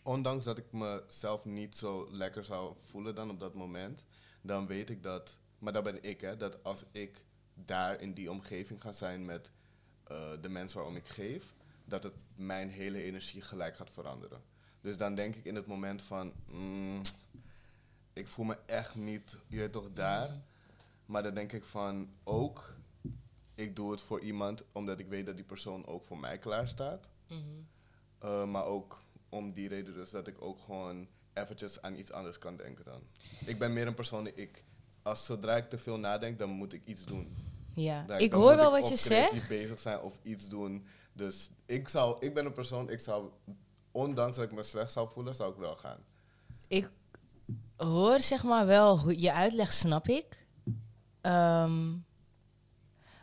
[0.05, 4.05] Ondanks dat ik mezelf niet zo lekker zou voelen dan op dat moment...
[4.41, 5.39] dan weet ik dat...
[5.59, 6.37] Maar dat ben ik, hè.
[6.37, 9.51] Dat als ik daar in die omgeving ga zijn met
[10.05, 11.55] eh, de mensen waarom ik geef...
[11.85, 14.43] dat het mijn hele energie gelijk gaat veranderen.
[14.81, 16.33] Dus dan denk ik in het moment van...
[16.47, 17.01] mm,
[18.13, 20.43] ik voel me echt niet, je weet toch, daar.
[21.07, 22.75] Maar dan denk ik van ook...
[23.55, 26.69] Ik doe het voor iemand omdat ik weet dat die persoon ook voor mij klaar
[26.69, 27.09] staat.
[27.29, 27.41] Mhm.
[28.25, 29.04] Uh, maar ook
[29.35, 33.03] om die reden dus dat ik ook gewoon eventjes aan iets anders kan denken dan.
[33.47, 34.65] Ik ben meer een persoon die ik,
[35.03, 37.37] als zodra ik te veel nadenk, dan moet ik iets doen.
[37.75, 39.49] Ja, ik dan hoor wel wat je zegt.
[39.49, 40.87] bezig zijn of iets doen.
[41.13, 43.31] Dus ik zou, ik ben een persoon, ik zou,
[43.91, 45.99] ondanks dat ik me slecht zou voelen, zou ik wel gaan.
[46.67, 46.91] Ik
[47.77, 50.47] hoor zeg maar wel hoe je uitleg, snap ik.
[51.21, 51.93] Ehm,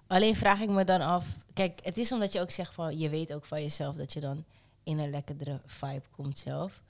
[0.07, 1.25] alleen vraag ik me dan af.
[1.53, 4.19] Kijk, het is omdat je ook zegt van je weet ook van jezelf dat je
[4.19, 4.45] dan
[4.83, 6.81] in een lekkerdere vibe komt zelf.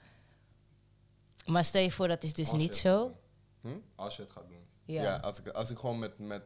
[1.46, 3.16] Maar stel je voor dat is dus Als niet zo.
[3.60, 3.78] Hm?
[3.94, 4.66] Als je het gaat doen.
[4.84, 5.02] Ja.
[5.02, 6.42] Ja, als, ik, als ik gewoon met, met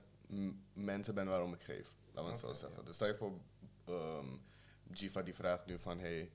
[0.73, 1.95] mensen ben waarom ik geef.
[2.13, 2.85] Laten we het zo zeggen.
[2.85, 3.33] Dus stel je voor,
[3.85, 4.27] ehm
[4.93, 6.31] Jiva die vraagt nu van, hey,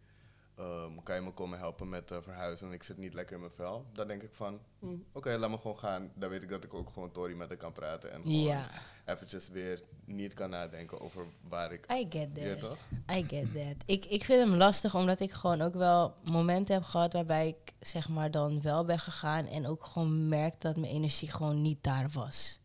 [0.61, 3.39] ehm, kan je me komen helpen met eh, verhuizen en ik zit niet lekker in
[3.41, 3.85] mijn vel.
[3.93, 6.11] Dan denk ik van, hm, oké, laat me gewoon gaan.
[6.15, 8.63] Dan weet ik dat ik ook gewoon Tori met haar kan praten en gewoon
[9.05, 11.91] eventjes weer niet kan nadenken over waar ik...
[11.91, 12.59] I get Ja, that.
[12.59, 12.77] toch?
[13.11, 13.75] I get that.
[13.85, 17.73] Ik, ik vind hem lastig omdat ik gewoon ook wel momenten heb gehad waarbij ik
[17.79, 21.83] zeg maar dan wel ben gegaan en ook gewoon merk dat mijn energie gewoon niet
[21.83, 22.59] daar was.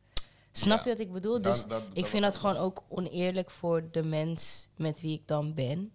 [0.52, 0.84] Snap Ja.
[0.84, 1.40] je wat ik bedoel?
[1.40, 5.12] Dan- Dus dat- ik dat vind dat gewoon ook oneerlijk voor de mens met wie
[5.18, 5.92] ik dan ben.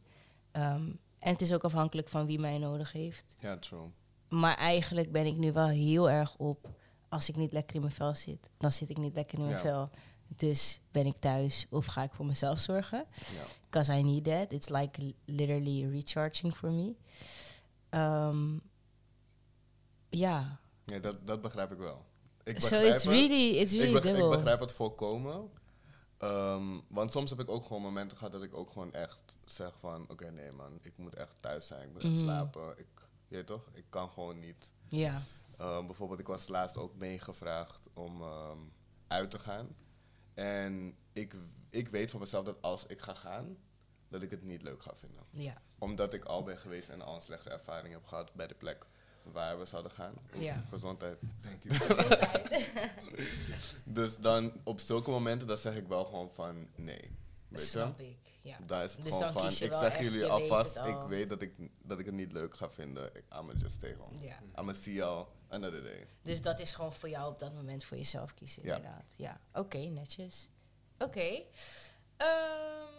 [0.51, 0.89] Ehm,
[1.21, 3.33] en het is ook afhankelijk van wie mij nodig heeft.
[3.39, 3.89] Ja, true.
[4.29, 6.69] Maar eigenlijk ben ik nu wel heel erg op.
[7.09, 9.55] Als ik niet lekker in mijn vel zit, dan zit ik niet lekker in mijn
[9.55, 9.61] Ja.
[9.61, 9.89] vel.
[10.35, 13.05] Dus ben ik thuis of ga ik voor mezelf zorgen.
[13.33, 13.43] Ja.
[13.69, 14.51] Because I need that.
[14.51, 16.93] It's like li- literally recharging for me.
[17.89, 18.57] Ehm,
[20.09, 20.59] ja.
[20.85, 22.05] Ja, dat, dat begrijp ik wel.
[22.43, 23.13] Ik So begrijp it's het.
[23.13, 24.29] really, it's ik, really ik dubbel.
[24.29, 25.49] begrijp het volkomen.
[26.21, 29.73] Ehm, want soms heb ik ook gewoon momenten gehad dat ik ook gewoon echt zeg
[29.79, 30.05] van...
[30.09, 31.87] Oké, nee man, ik moet echt thuis zijn.
[31.87, 32.15] Ik moet Mhm.
[32.17, 32.79] slapen.
[32.79, 32.87] Ik,
[33.27, 33.69] je weet toch?
[33.73, 34.71] Ik kan gewoon niet.
[34.89, 35.21] Ja.
[35.57, 38.57] Ehm, bijvoorbeeld, ik was laatst ook meegevraagd om ehm,
[39.07, 39.75] uit te gaan.
[40.33, 41.35] En ik,
[41.69, 43.57] ik weet van mezelf dat als ik ga gaan,
[44.07, 45.23] dat ik het niet leuk ga vinden.
[45.29, 45.61] Ja.
[45.79, 48.85] Omdat ik al ben geweest en al een slechte ervaring heb gehad bij de plek
[49.23, 50.13] waar we zouden gaan.
[50.37, 50.63] Ja.
[50.69, 51.17] Gezondheid.
[51.41, 51.79] Thank you.
[53.83, 57.19] Dus dan op zulke momenten, dan zeg ik wel gewoon van nee.
[57.47, 57.67] Weet je?
[57.67, 58.17] Snap ik.
[58.41, 58.57] Ja.
[58.65, 61.01] Daar is het Dus gewoon dan van, je ik zeg echt, jullie je alvast, ik
[61.07, 61.51] weet dat ik,
[61.83, 63.15] dat ik het niet leuk ga vinden.
[63.15, 64.19] Ik- I'ma just stay home.
[64.25, 64.39] ja.
[64.59, 66.07] I'ma see y'all another day.
[66.21, 68.75] Dus dat is gewoon voor jou op dat moment voor jezelf kiezen, Ja.
[68.75, 69.13] inderdaad.
[69.15, 70.49] Ja, oké, netjes.
[70.97, 71.41] Oké.
[72.17, 72.89] Ehm,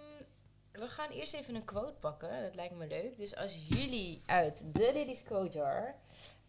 [0.73, 2.43] we gaan eerst even een quote pakken.
[2.43, 3.17] Dat lijkt me leuk.
[3.17, 5.95] Dus als jullie uit de Ladies Quote Jar...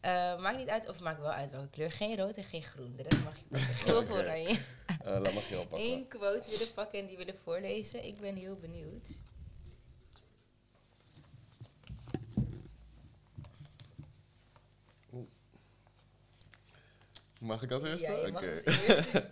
[0.04, 1.92] eh, maakt niet uit, of maakt wel uit welke kleur.
[1.92, 2.96] Geen rood en geen groen.
[2.96, 3.74] De rest mag je pakken.
[3.74, 4.14] Geel of Oké.
[4.14, 4.60] oranje.
[5.04, 5.92] Eh, laat me geel pakken.
[5.92, 8.06] Eén quote willen pakken en die willen voorlezen.
[8.06, 9.10] Ik ben heel benieuwd.
[17.40, 18.12] Mag ik als eerste?
[18.12, 19.32] Ja, je mag Oké.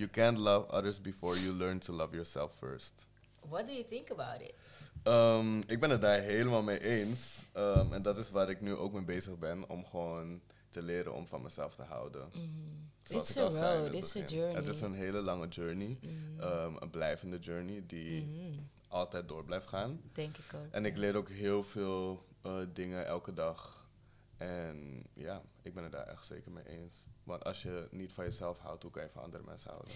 [0.00, 3.06] you can't love others before you learn to love yourself first.
[3.48, 4.54] What do you think about it?
[5.02, 7.46] Ehm, ik ben het daar helemaal mee eens.
[7.52, 9.68] Ehm, en dat is waar ik nu ook mee bezig ben.
[9.68, 12.28] Om gewoon te leren om van mezelf te houden.
[13.02, 13.40] Zoals It's a
[13.76, 14.36] road, it's a begin.
[14.38, 14.56] journey.
[14.56, 15.98] Het is een hele lange journey.
[16.00, 16.40] Mhm.
[16.40, 18.58] Ehm, een blijvende journey die Mhm.
[18.88, 20.00] altijd door blijft gaan.
[20.12, 20.70] Denk ik ook.
[20.72, 23.86] En ik leer ook heel veel eh, dingen elke dag.
[24.36, 27.06] En ja, ik ben het daar echt zeker mee eens.
[27.22, 29.92] Want als je niet van jezelf houdt, hoe kan je van andere mensen houden?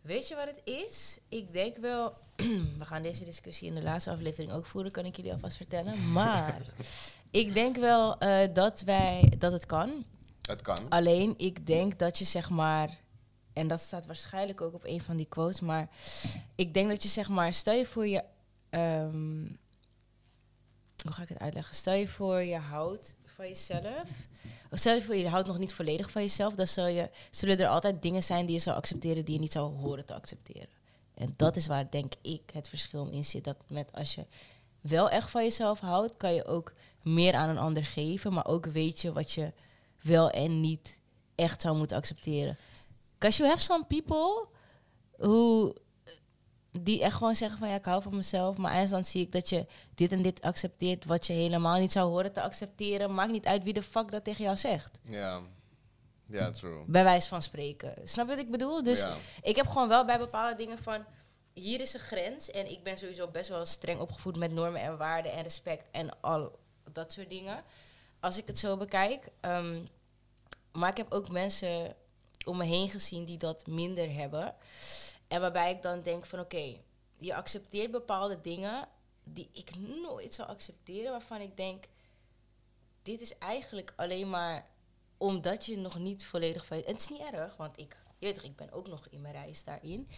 [0.00, 1.18] Weet je wat het is?
[1.28, 2.16] Ik denk wel,
[2.78, 5.94] we gaan deze discussie in de laatste aflevering ook voeren, kan ik jullie alvast vertellen.
[6.12, 6.60] Maar
[7.30, 10.04] ik denk wel eh, dat wij dat het kan.
[10.42, 10.88] Het kan.
[10.88, 12.98] Alleen ik denk dat je zeg maar,
[13.52, 15.88] en dat staat waarschijnlijk ook op een van die quotes, maar
[16.54, 18.22] ik denk dat je zeg maar, stel je voor je,
[18.70, 19.46] ehm,
[21.02, 21.74] hoe ga ik het uitleggen?
[21.74, 24.08] Stel je voor je houdt van jezelf.
[24.70, 27.66] Of stel je je houdt nog niet volledig van jezelf, dan zul je, zullen er
[27.66, 30.68] altijd dingen zijn die je zou accepteren die je niet zou horen te accepteren.
[31.14, 33.44] En dat is waar denk ik het verschil in zit.
[33.44, 34.26] Dat met als je
[34.80, 36.72] wel echt van jezelf houdt, kan je ook
[37.02, 39.52] meer aan een ander geven, maar ook weet je wat je
[40.00, 41.00] wel en niet
[41.34, 42.56] echt zou moeten accepteren.
[43.18, 44.46] Because you have some people
[45.16, 45.72] who
[46.72, 49.48] die echt gewoon zeggen van ja, ik hou van mezelf, maar eindstand zie ik dat
[49.48, 53.14] je dit en dit accepteert wat je helemaal niet zou horen te accepteren.
[53.14, 55.00] Maakt niet uit wie de fuck dat tegen jou zegt.
[55.02, 55.40] Ja.
[56.26, 56.84] Ja, true.
[56.86, 57.94] Bij wijze van spreken.
[58.04, 58.82] Snap je wat ik bedoel?
[58.82, 59.14] Dus ja.
[59.42, 61.04] ik heb gewoon wel bij bepaalde dingen van...
[61.52, 62.50] Hier is een grens.
[62.50, 66.20] En ik ben sowieso best wel streng opgevoed met normen en waarden en respect en
[66.20, 66.58] al
[66.92, 67.64] dat soort dingen.
[68.20, 69.28] Als ik het zo bekijk.
[69.40, 69.84] Ehm,
[70.72, 71.94] maar ik heb ook mensen
[72.44, 74.54] om me heen gezien die dat minder hebben.
[75.30, 76.76] En waarbij ik dan denk van oké,
[77.18, 78.88] je accepteert bepaalde dingen
[79.24, 81.10] die ik nooit zou accepteren.
[81.10, 81.84] Waarvan ik denk,
[83.02, 84.66] dit is eigenlijk alleen maar
[85.16, 86.76] omdat je nog niet volledig van...
[86.76, 89.34] Het is niet erg, want ik, je weet toch, ik ben ook nog in mijn
[89.34, 90.08] reis daarin.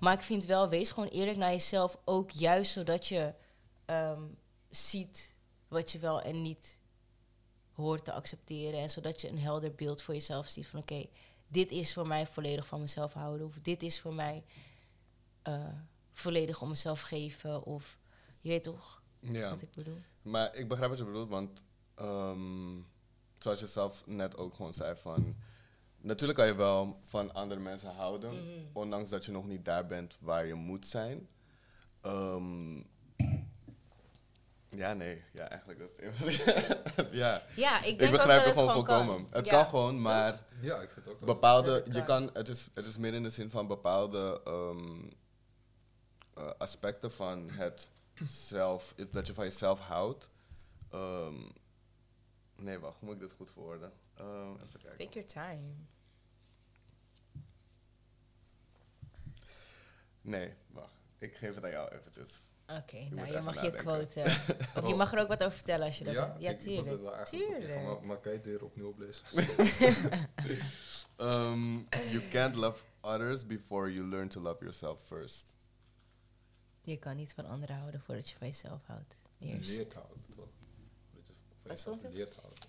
[0.00, 1.98] Maar ik vind wel, wees gewoon eerlijk naar jezelf.
[2.04, 3.34] Ook juist zodat je
[3.84, 4.28] ehm,
[4.70, 5.34] ziet
[5.68, 6.80] wat je wel en niet
[7.72, 8.80] hoort te accepteren.
[8.80, 10.80] En zodat je een helder beeld voor jezelf ziet van...
[10.80, 11.06] Oké,
[11.52, 13.46] dit is voor mij volledig van mezelf houden.
[13.46, 14.44] Of dit is voor mij
[15.42, 15.68] eh,
[16.12, 17.62] volledig om mezelf geven.
[17.64, 17.98] Of
[18.40, 19.50] je weet toch Ja.
[19.50, 19.96] wat ik bedoel?
[20.22, 22.80] Maar ik begrijp wat je bedoelt, want ehm,
[23.38, 25.36] zoals je zelf net ook gewoon zei van...
[25.96, 28.66] Natuurlijk kan je wel van andere mensen houden, Mhm.
[28.72, 31.28] ondanks dat je nog niet daar bent waar je moet zijn.
[32.00, 32.82] Ehm,
[34.76, 35.22] ja, nee.
[35.32, 37.42] Ja, eigenlijk is het ja.
[37.56, 39.04] Ja, ik Ik, denk ook begrijp dat het gewoon kan.
[39.04, 39.26] volkomen.
[39.30, 39.50] Het Ja.
[39.50, 41.34] kan gewoon, maar Ja, ik vind het ook wel.
[41.34, 41.70] bepaalde...
[41.72, 42.30] Dat het Je kan.
[42.32, 45.08] het, is, het is meer in de zin van bepaalde ehm,
[46.34, 47.90] eh, aspecten van het
[48.24, 48.94] zelf...
[49.10, 50.30] Dat je van jezelf houdt.
[50.90, 51.34] Ehm,
[52.56, 52.98] nee, wacht.
[52.98, 53.92] Hoe moet ik dit goed verwoorden?
[54.14, 54.98] Ehm, even kijken.
[54.98, 55.72] Take your time.
[60.20, 60.94] Nee, wacht.
[61.18, 62.51] Ik geef het aan jou eventjes.
[62.66, 64.20] Oké, nou je mag je quote.
[64.76, 66.36] of je mag er ook wat over vertellen als je dat ja.
[66.38, 66.92] Ja, ik tuurlijk.
[66.92, 67.82] opleggen, Tuurlijk.
[67.82, 69.24] Maar, maar kan je het weer opnieuw oplezen?
[71.16, 75.56] Um, you can't love others before you learn to love yourself first.
[76.80, 79.18] Je kan niet van anderen houden voordat je van jezelf houdt.
[79.38, 79.68] Je Eerst.
[79.70, 80.48] leert houden, toch?
[81.14, 82.18] Dat je van Wat jezelf stond er?
[82.18, 82.64] leert houden.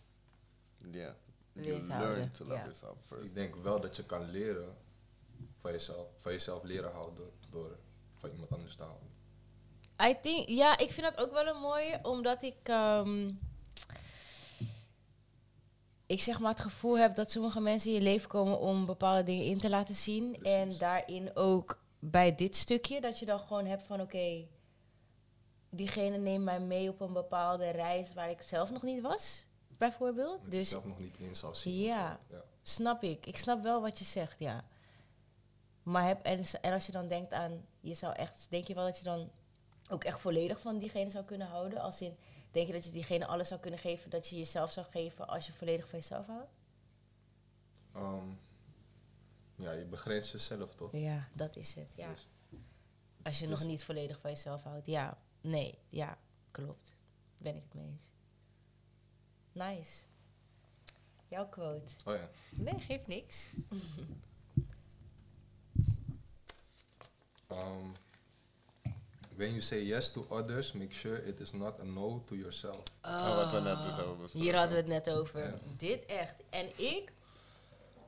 [0.91, 1.13] Yeah.
[1.51, 2.63] You learn houden, to love ja.
[2.63, 3.29] yourself first.
[3.29, 4.75] Ik denk wel dat je kan leren
[5.59, 7.77] van jezelf, van jezelf leren houden door
[8.15, 9.07] van iemand anders te houden.
[10.01, 13.31] I think, ja, ik vind dat ook wel een mooie, omdat ik, ehm,
[16.05, 19.23] ik zeg maar het gevoel heb dat sommige mensen in je leven komen om bepaalde
[19.23, 20.43] dingen in te laten zien.
[20.43, 24.47] En daarin ook bij dit stukje, dat je dan gewoon hebt van oké,
[25.69, 30.41] diegene neemt mij mee op een bepaalde reis waar ik zelf nog niet was, bijvoorbeeld.
[30.43, 31.79] Dat je Dus zelf nog niet in zal zien.
[31.79, 32.19] Ja.
[32.29, 32.43] ja.
[32.61, 33.25] Snap ik.
[33.25, 34.63] Ik snap wel wat je zegt, ja.
[35.83, 38.85] Maar heb, en, en als je dan denkt aan, je zou echt, denk je wel
[38.85, 39.31] dat je dan
[39.93, 41.79] ook echt volledig van diegene zou kunnen houden?
[41.79, 42.17] Als in,
[42.51, 45.45] denk je dat je diegene alles zou kunnen geven dat je jezelf zou geven als
[45.45, 46.51] je volledig van jezelf houdt?
[47.93, 48.29] Ehm,
[49.55, 50.91] ja, je begrenst jezelf toch?
[50.91, 52.09] Ja, dat is het, ja.
[52.09, 52.27] Dus
[53.23, 55.17] Als je dus- nog niet volledig van jezelf houdt, ja.
[55.41, 56.17] Nee, ja,
[56.51, 56.95] klopt.
[57.37, 58.11] Ben ik het mee eens.
[59.51, 60.03] Nice.
[61.27, 61.91] Jouw quote.
[62.05, 62.29] oh ja.
[62.51, 63.49] Nee, geeft niks.
[67.51, 67.91] Um,
[69.43, 72.83] when you say yes to others, make sure it is not a no to yourself.
[73.05, 74.39] Oh, wat we net dus besproken.
[74.39, 75.39] Hier hadden we het net over.
[75.39, 75.53] Ja.
[75.77, 76.35] Dit echt.
[76.49, 77.13] En ik,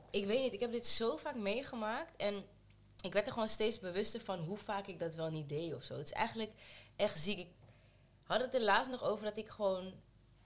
[0.10, 2.12] ik weet niet, ik heb dit zo vaak meegemaakt.
[2.18, 2.44] En
[3.02, 5.84] ik werd er gewoon steeds bewuster van hoe vaak ik dat wel niet deed of
[5.84, 5.94] zo.
[5.94, 6.52] Het is eigenlijk
[6.96, 7.40] echt ziek.
[7.40, 7.48] Ik
[8.24, 9.94] had het er laatst nog over dat ik gewoon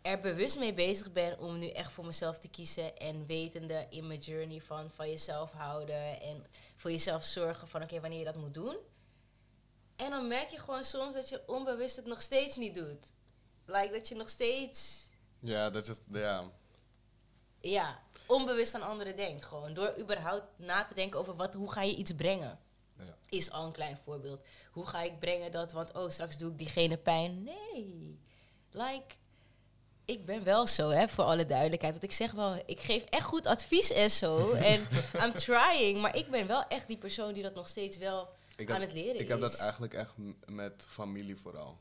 [0.02, 2.98] er bewust mee bezig ben om nu echt voor mezelf te kiezen.
[2.98, 6.22] En wetende in mijn journey van van jezelf houden.
[6.22, 8.78] En voor jezelf zorgen van oké, wanneer je dat moet doen.
[10.00, 13.14] En dan merk je gewoon soms dat je onbewust het nog steeds niet doet.
[13.66, 15.10] Like dat je nog steeds
[15.40, 15.98] Ja, dat is...
[16.12, 16.52] Ja.
[17.60, 19.44] ja, onbewust aan anderen denkt.
[19.44, 22.60] Gewoon door überhaupt na te denken over wat, hoe ga je iets brengen.
[22.98, 23.18] Ja.
[23.30, 24.44] Is al een klein voorbeeld.
[24.72, 27.44] Hoe ga ik brengen dat, want oh, straks doe ik diegene pijn.
[27.44, 28.20] Nee.
[28.72, 29.16] Like,
[30.06, 31.94] ik ben wel zo, hè, voor alle duidelijkheid.
[31.94, 34.52] Want ik zeg wel, ik geef echt goed advies en zo.
[34.74, 34.88] en
[35.24, 36.02] I'm trying.
[36.02, 38.90] Maar ik ben wel echt die persoon die dat nog steeds wel Ik aan heb,
[38.90, 39.52] het leren ik heb is.
[39.52, 40.12] dat eigenlijk echt
[40.46, 41.78] met familie vooral.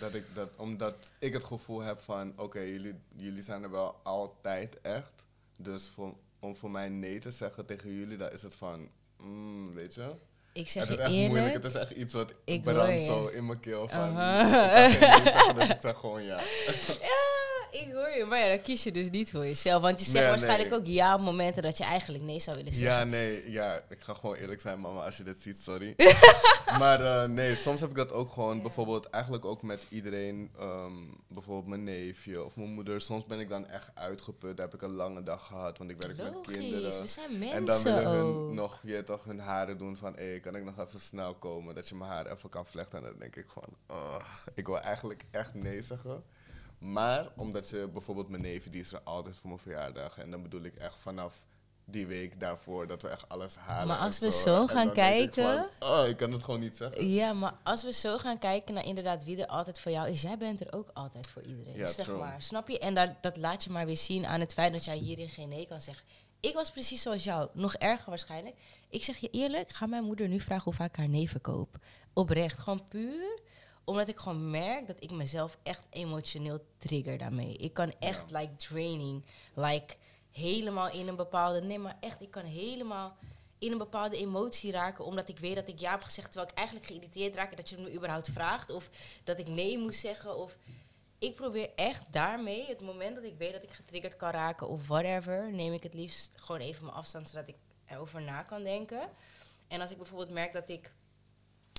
[0.00, 4.00] Dat ik dat, omdat ik het gevoel heb van, oké, jullie, jullie zijn er wel
[4.02, 5.12] altijd echt.
[5.58, 9.74] Dus voor, om voor mij nee te zeggen tegen jullie, dan is het van, mm,
[9.74, 10.14] weet je.
[10.52, 11.28] Ik zeg het is echt eerlijk.
[11.30, 11.54] moeilijk.
[11.54, 13.04] Het is echt iets wat Ik je.
[13.06, 16.40] zo in mijn keel van, ik kan nee zeggen, dus ik zeg gewoon ja.
[17.10, 17.45] Ja,
[17.80, 18.24] ik hoor je.
[18.24, 19.82] Maar ja, dan kies je dus niet voor jezelf.
[19.82, 20.78] Want je zegt Nee, waarschijnlijk nee.
[20.78, 22.98] ook ja op momenten dat je eigenlijk nee zou willen zeggen.
[22.98, 25.94] Ja, nee, ja, ik ga gewoon eerlijk zijn, mama, als je dit ziet, sorry.
[26.80, 28.62] maar eh, nee, soms heb ik dat ook gewoon, Ja.
[28.62, 30.92] bijvoorbeeld, eigenlijk ook met iedereen, ehm,
[31.28, 33.00] bijvoorbeeld mijn neefje of mijn moeder.
[33.00, 36.16] Soms ben ik dan echt uitgeput, heb ik een lange dag gehad, want ik werk
[36.16, 37.00] met kinderen.
[37.00, 38.52] we zijn mensen en dan willen hun ook.
[38.52, 41.88] nog, je toch, hun haren doen van, hé, kan ik nog even snel komen, dat
[41.88, 42.98] je mijn haar even kan vlechten.
[42.98, 44.18] En dan denk ik van, oh,
[44.54, 46.24] ik wil eigenlijk echt nee zeggen.
[46.78, 50.18] Maar omdat je bijvoorbeeld mijn neef, die is er altijd voor mijn verjaardag.
[50.18, 51.44] En dan bedoel ik echt vanaf
[51.84, 53.86] die week daarvoor dat we echt alles halen.
[53.86, 57.08] Maar als we zo gaan ik kijken- van, oh, ik kan het gewoon niet zeggen.
[57.08, 60.22] Ja, maar als we zo gaan kijken naar inderdaad wie er altijd voor jou is,
[60.22, 61.76] jij bent er ook altijd voor iedereen.
[61.76, 62.18] Ja, zeg true.
[62.18, 62.42] maar.
[62.42, 62.78] Snap je?
[62.78, 65.48] En dat, dat laat je maar weer zien aan het feit dat jij hierin geen
[65.48, 66.04] nee kan zeggen.
[66.40, 68.56] Ik was precies zoals jou, nog erger waarschijnlijk.
[68.90, 71.76] Ik zeg je eerlijk, ga mijn moeder nu vragen hoe vaak ik haar nee verkoop.
[72.12, 73.40] Oprecht, gewoon puur
[73.86, 77.56] omdat ik gewoon merk dat ik mezelf echt emotioneel trigger daarmee.
[77.56, 79.24] Ik kan echt like draining,
[79.54, 79.94] like
[80.32, 83.16] helemaal in een bepaalde, nee maar echt, ik kan helemaal
[83.58, 86.58] in een bepaalde emotie raken omdat ik weet dat ik ja heb gezegd terwijl ik
[86.58, 88.90] eigenlijk geïrriteerd raak en dat je me überhaupt vraagt of
[89.24, 90.56] dat ik nee moet zeggen of
[91.18, 94.86] ik probeer echt daarmee, het moment dat ik weet dat ik getriggerd kan raken of
[94.86, 97.56] whatever, neem ik het liefst gewoon even mijn afstand zodat ik
[97.86, 99.10] erover na kan denken.
[99.68, 100.92] En als ik bijvoorbeeld merk dat ik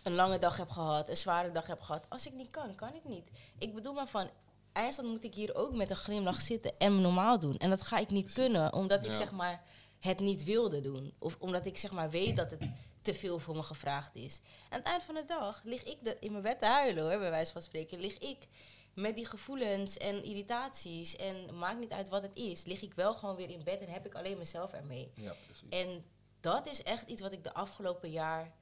[0.08, 2.06] een lange dag heb gehad, een zware dag heb gehad.
[2.10, 3.30] Als ik niet kan, kan ik niet.
[3.58, 4.30] Ik bedoel maar van,
[4.72, 7.58] eindstand moet ik hier ook met een glimlach zitten en normaal doen.
[7.58, 9.64] En dat ga ik niet kunnen, omdat ik zeg maar
[10.00, 11.14] het niet wilde doen.
[11.20, 12.70] Of omdat ik zeg maar weet dat het
[13.02, 14.42] te veel voor me gevraagd is.
[14.70, 17.20] Aan het eind van de dag lig ik de, in mijn bed te huilen, hoor,
[17.20, 18.00] bij wijze van spreken.
[18.00, 18.48] Lig ik
[18.94, 23.14] met die gevoelens en irritaties en maakt niet uit wat het is, lig ik wel
[23.14, 25.12] gewoon weer in bed en heb ik alleen mezelf ermee.
[25.16, 25.70] Ja, precies.
[25.70, 26.06] En
[26.40, 28.54] dat is echt iets wat ik de afgelopen jaar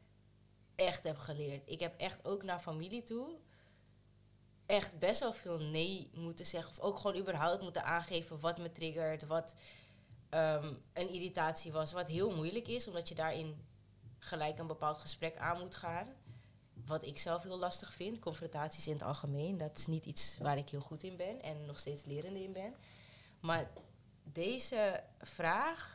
[0.76, 1.70] echt heb geleerd.
[1.70, 3.38] Ik heb echt ook naar familie toe
[4.66, 6.72] echt best wel veel nee moeten zeggen.
[6.72, 9.56] Of ook gewoon überhaupt moeten aangeven wat me triggert, wat
[10.30, 11.92] ehm, een irritatie was.
[11.92, 13.66] Wat heel moeilijk is, omdat je daarin
[14.18, 16.08] gelijk een bepaald gesprek aan moet gaan.
[16.86, 18.20] Wat ik zelf heel lastig vind.
[18.20, 19.58] Confrontaties in het algemeen.
[19.58, 22.54] Dat is niet iets waar ik heel goed in ben en nog steeds lerende in
[22.54, 22.76] ben.
[23.40, 23.72] Maar
[24.24, 25.95] deze vraag,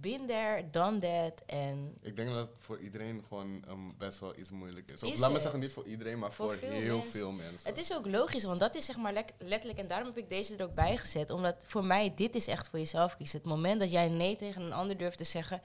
[0.00, 1.42] been there, done that.
[1.46, 5.02] En Ik denk dat het voor iedereen gewoon ehm, best wel iets moeilijk is.
[5.02, 7.12] Of Is laat me zeggen, niet voor iedereen, maar Voor voor, veel heel mensen.
[7.12, 7.68] veel mensen.
[7.68, 9.78] het is ook logisch, want dat is zeg maar letterlijk...
[9.78, 11.30] En daarom heb ik deze er ook bij gezet.
[11.30, 13.38] Omdat voor mij, dit is echt voor jezelf kiezen.
[13.38, 15.62] Het moment dat jij nee tegen een ander durft te zeggen...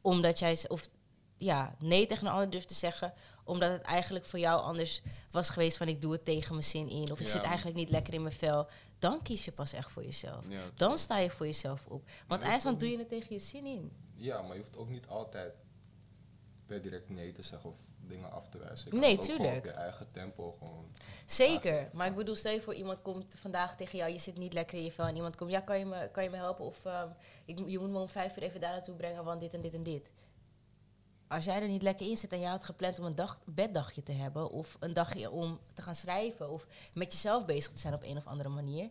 [0.00, 0.58] omdat jij...
[0.68, 0.88] Of
[1.38, 3.12] ja, nee tegen een ander durft te zeggen...
[3.44, 5.88] omdat het eigenlijk voor jou anders was geweest van...
[5.88, 7.12] ik doe het tegen mijn zin in.
[7.12, 7.32] Of ik Ja.
[7.32, 8.66] zit eigenlijk niet lekker in mijn vel.
[8.98, 10.44] Dan kies je pas echt voor jezelf.
[10.48, 12.02] Ja, Dan sta je voor jezelf op.
[12.26, 13.92] Want eindstand ook- doe je het tegen je zin in.
[14.14, 15.52] Ja, maar je hoeft ook niet altijd
[16.66, 18.98] per direct nee te zeggen of dingen af te wijzen.
[18.98, 19.56] Nee, tuurlijk.
[19.58, 20.92] op je eigen tempo gewoon.
[21.26, 24.52] Zeker, maar ik bedoel, stel je voor iemand komt vandaag tegen jou, je zit niet
[24.52, 26.64] lekker in je vel en iemand komt, ja, kan je me, kan je me helpen?
[26.64, 27.08] Of ehm,
[27.44, 29.74] ik, je moet me om vijf uur even daar naartoe brengen, want dit en dit
[29.74, 30.10] en dit.
[31.28, 34.02] Als jij er niet lekker in zit en jij had gepland om een dag, beddagje
[34.02, 37.94] te hebben, of een dagje om te gaan schrijven, of met jezelf bezig te zijn
[37.94, 38.90] op een of andere manier,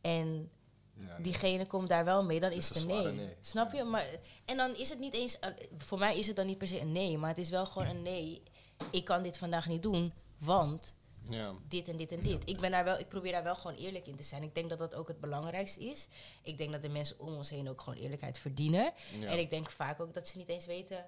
[0.00, 0.50] en
[0.94, 1.22] Ja, nee.
[1.22, 3.06] diegene komt daar wel mee, dan is het een nee.
[3.12, 3.34] nee.
[3.40, 3.84] Snap je?
[3.84, 4.06] Maar,
[4.44, 6.80] en dan is het niet eens, eh, voor mij is het dan niet per se
[6.80, 8.42] een nee, maar het is wel gewoon een nee.
[8.90, 10.94] Ik kan dit vandaag niet doen, want
[11.30, 11.52] Ja.
[11.68, 12.48] dit en dit en dit.
[12.48, 14.42] Ik, ben daar wel, ik probeer daar wel gewoon eerlijk in te zijn.
[14.42, 16.08] Ik denk dat dat ook het belangrijkste is.
[16.42, 18.92] Ik denk dat de mensen om ons heen ook gewoon eerlijkheid verdienen.
[19.20, 19.26] Ja.
[19.26, 21.06] En ik denk vaak ook dat ze niet eens weten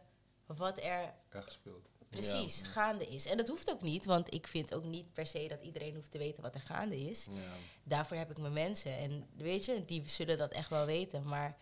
[0.57, 1.89] wat er gespeeld.
[2.09, 3.27] precies gaande is.
[3.27, 6.11] En dat hoeft ook niet, want ik vind ook niet per se dat iedereen hoeft
[6.11, 7.25] te weten wat er gaande is.
[7.25, 7.37] Ja.
[7.83, 8.99] Daarvoor heb ik mijn mensen.
[8.99, 11.29] En weet je, die zullen dat echt wel weten.
[11.29, 11.57] Maar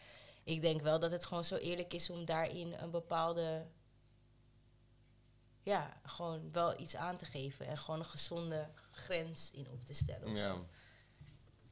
[0.44, 3.66] ik denk wel dat het gewoon zo eerlijk is om daarin een bepaalde.
[5.62, 7.66] Ja, gewoon wel iets aan te geven.
[7.66, 10.34] En gewoon een gezonde grens in op te stellen.
[10.34, 10.48] Ja.
[10.48, 10.66] zo.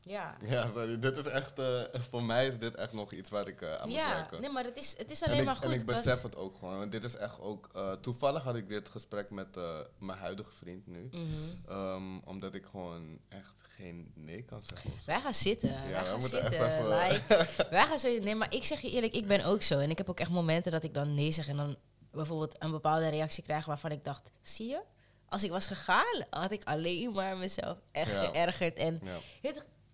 [0.09, 0.37] Ja.
[0.47, 0.99] ja, sorry.
[0.99, 1.81] Dit is echt, eh,
[2.11, 4.41] voor mij is dit echt nog iets waar ik eh, aan moet Ja, werken.
[4.41, 5.65] nee, maar het is, het is en alleen ik, maar goed.
[5.65, 6.79] en ik besef het ook gewoon.
[6.79, 7.69] Want dit is echt ook...
[7.75, 9.57] eh, toevallig had ik dit gesprek met
[9.99, 11.09] mijn huidige vriend nu.
[11.13, 11.23] Mhm.
[11.69, 14.91] Ehm, omdat ik gewoon echt geen nee kan zeggen.
[15.07, 15.69] Wij gaan zitten.
[15.73, 16.53] Ja, wij gaan zitten.
[16.53, 18.09] even- Like, wij gaan zo.
[18.09, 19.79] Nee, maar ik zeg je eerlijk, ik ben ook zo.
[19.79, 21.77] En ik heb ook echt momenten dat ik dan nee zeg en dan
[22.11, 24.81] bijvoorbeeld een bepaalde reactie krijg waarvan ik dacht, zie je?
[25.29, 28.25] Als ik was gegaan, had ik alleen maar mezelf echt Ja.
[28.25, 28.77] geërgerd.
[28.77, 29.19] En Ja.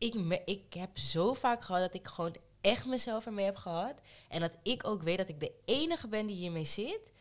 [0.03, 3.95] Ik, me- ik heb zo vaak gehad dat ik gewoon echt mezelf ermee heb gehad.
[4.29, 7.13] En dat ik ook weet dat ik de enige ben die hiermee zit.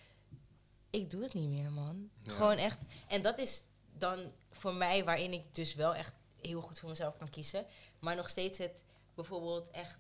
[0.90, 2.10] Ik doe het niet meer, man.
[2.24, 2.32] Ja.
[2.34, 2.80] Gewoon echt.
[3.08, 3.64] En dat is
[3.98, 7.66] dan voor mij waarin ik dus wel echt heel goed voor mezelf kan kiezen.
[8.00, 9.98] Maar nog steeds het bijvoorbeeld echt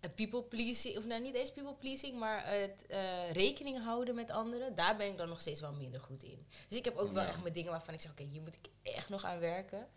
[0.00, 4.30] een people pleasing, of nou niet eens people pleasing, maar het eh, rekening houden met
[4.30, 6.46] anderen, daar ben ik dan nog steeds wel minder goed in.
[6.68, 8.70] Dus ik heb ook wel echt mijn dingen waarvan ik zeg, oké, hier moet ik
[8.94, 9.88] echt nog aan werken.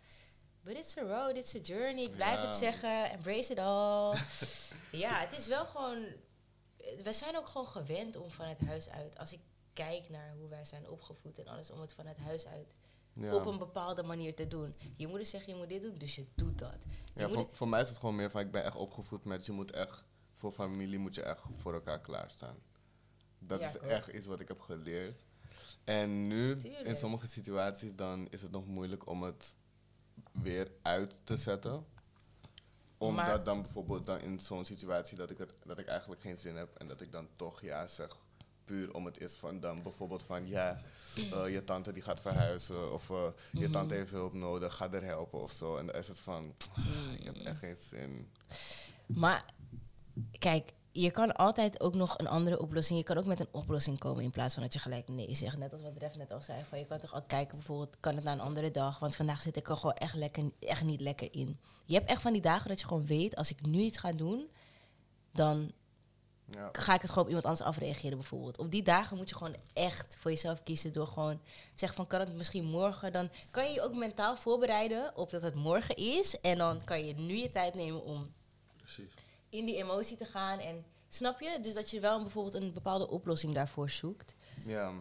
[0.64, 2.02] But it's a road, it's a journey.
[2.02, 2.46] Ik blijf Ja.
[2.46, 4.16] het zeggen, embrace it all.
[5.04, 6.06] ja, het is wel gewoon,
[7.02, 9.40] we zijn ook gewoon gewend om vanuit huis uit, als ik
[9.72, 12.74] kijk naar hoe wij zijn opgevoed en alles, om het vanuit huis uit
[13.12, 13.34] Ja.
[13.34, 14.74] op een bepaalde manier te doen.
[14.96, 16.76] Je moeder zegt je moet dit doen, dus je doet dat.
[17.14, 19.46] Je Ja, voor, voor mij is het gewoon meer van, ik ben echt opgevoed met,
[19.46, 20.04] je moet echt,
[20.34, 22.56] voor familie moet je echt voor elkaar klaarstaan.
[23.38, 25.20] Dat Ja, is echt iets wat ik heb geleerd.
[25.84, 29.54] En nu, in sommige situaties, dan is het nog moeilijk om het
[30.42, 31.86] weer uit te zetten.
[32.98, 36.36] Omdat Maar- dan bijvoorbeeld dan in zo'n situatie dat ik, het, dat ik eigenlijk geen
[36.36, 38.16] zin heb en dat ik dan toch ja zeg.
[38.64, 40.80] Puur om het is van dan bijvoorbeeld van ja,
[41.16, 43.70] eh, je tante die gaat verhuizen of eh, je Mhm.
[43.72, 45.76] tante heeft hulp nodig, ga er helpen of zo.
[45.76, 46.54] En dan is het van,
[47.18, 48.30] ik heb echt geen zin.
[49.06, 49.44] Maar
[50.38, 52.98] kijk, je kan altijd ook nog een andere oplossing.
[52.98, 55.56] Je kan ook met een oplossing komen in plaats van dat je gelijk nee zegt.
[55.56, 56.64] Net als wat Ref net al zei.
[56.68, 58.98] Van je kan toch ook kijken, bijvoorbeeld, kan het naar een andere dag?
[58.98, 61.58] Want vandaag zit ik er gewoon echt, lekker, echt niet lekker in.
[61.84, 64.12] Je hebt echt van die dagen dat je gewoon weet, als ik nu iets ga
[64.12, 64.50] doen,
[65.32, 65.72] dan
[66.50, 66.68] Ja.
[66.72, 68.58] ga ik het gewoon op iemand anders afreageren bijvoorbeeld.
[68.58, 72.06] Op die dagen moet je gewoon echt voor jezelf kiezen door gewoon te zeggen van
[72.06, 73.12] kan het misschien morgen.
[73.12, 76.40] Dan kan je je ook mentaal voorbereiden op dat het morgen is.
[76.40, 78.32] En dan kan je nu je tijd nemen om
[78.76, 79.12] Precies.
[79.58, 80.58] In die emotie te gaan.
[80.58, 80.84] En
[81.14, 81.58] Snap je?
[81.62, 84.34] Dus dat je wel bijvoorbeeld een bepaalde oplossing daarvoor zoekt.
[84.64, 84.92] Ja,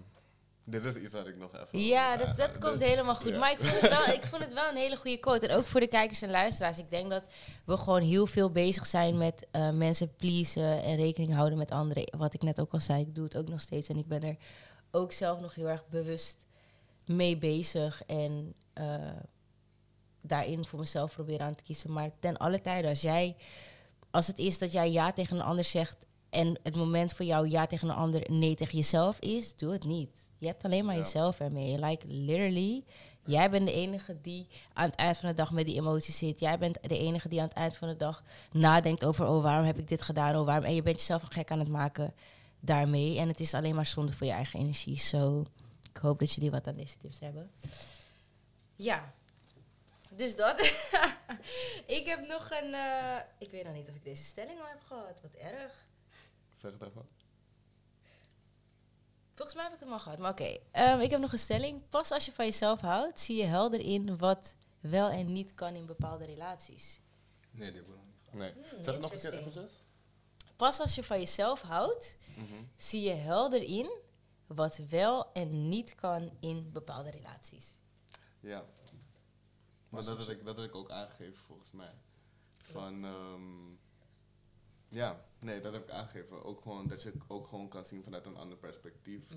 [0.63, 1.79] dit is iets waar ik nog even...
[1.85, 3.33] Ja, dat, dat komt Dus- helemaal goed.
[3.33, 3.37] ja.
[3.39, 5.47] Maar ik vond, het wel, ik vond het wel een hele goede quote.
[5.47, 6.77] En ook voor de kijkers en luisteraars.
[6.77, 7.23] Ik denk dat
[7.65, 12.17] we gewoon heel veel bezig zijn met eh, mensen pleasen en rekening houden met anderen.
[12.17, 13.87] Wat ik net ook al zei, ik doe het ook nog steeds.
[13.87, 14.37] En ik ben er
[14.91, 16.45] ook zelf nog heel erg bewust
[17.05, 18.03] mee bezig.
[18.05, 18.95] En eh,
[20.21, 21.91] daarin voor mezelf proberen aan te kiezen.
[21.91, 23.35] Maar ten alle tijde, als jij,
[24.13, 26.05] als het is dat jij ja tegen een ander zegt.
[26.29, 29.83] En het moment voor jou ja tegen een ander nee tegen jezelf is, doe het
[29.85, 30.29] niet.
[30.37, 31.01] Je hebt alleen maar Ja.
[31.01, 31.79] jezelf ermee.
[31.79, 32.83] Like literally,
[33.25, 36.39] jij bent de enige die aan het eind van de dag met die emoties zit.
[36.39, 39.65] Jij bent de enige die aan het eind van de dag nadenkt over, oh waarom
[39.65, 40.35] heb ik dit gedaan?
[40.35, 40.63] Oh, waarom?
[40.65, 42.13] En je bent jezelf een gek aan het maken
[42.59, 43.17] daarmee.
[43.17, 44.97] En het is alleen maar zonde voor je eigen energie.
[44.99, 45.45] So,
[45.89, 47.51] ik hoop dat jullie wat aan deze tips hebben.
[48.75, 49.13] Ja,
[50.15, 50.59] dus dat.
[51.97, 52.73] ik heb nog een.
[52.73, 55.21] eh, ik weet nog niet of ik deze stelling al heb gehad.
[55.21, 55.87] Wat erg.
[56.61, 57.05] Zeg het even.
[59.31, 60.57] Volgens mij heb ik hem al gehad, maar oké.
[60.71, 61.89] Ehm, ik heb nog een stelling.
[61.89, 65.73] Pas als je van jezelf houdt, zie je helder in wat wel en niet kan
[65.73, 66.99] in bepaalde relaties.
[67.51, 68.39] Nee, die hebben we nog niet gehad.
[68.39, 68.51] Nee.
[68.71, 69.71] Hmm, zeg het nog een keer eventjes.
[70.55, 72.63] Pas als je van jezelf houdt, Mhm.
[72.75, 73.91] zie je helder in
[74.47, 77.75] wat wel en niet kan in bepaalde relaties.
[78.39, 78.63] Ja.
[79.93, 81.93] Maar dat had, ik, dat had ik ook aangegeven volgens mij.
[82.57, 83.71] Van, ehm,
[84.89, 86.43] ja, nee, dat heb ik aangegeven.
[86.43, 89.27] Ook gewoon dat je ook gewoon kan zien vanuit een ander perspectief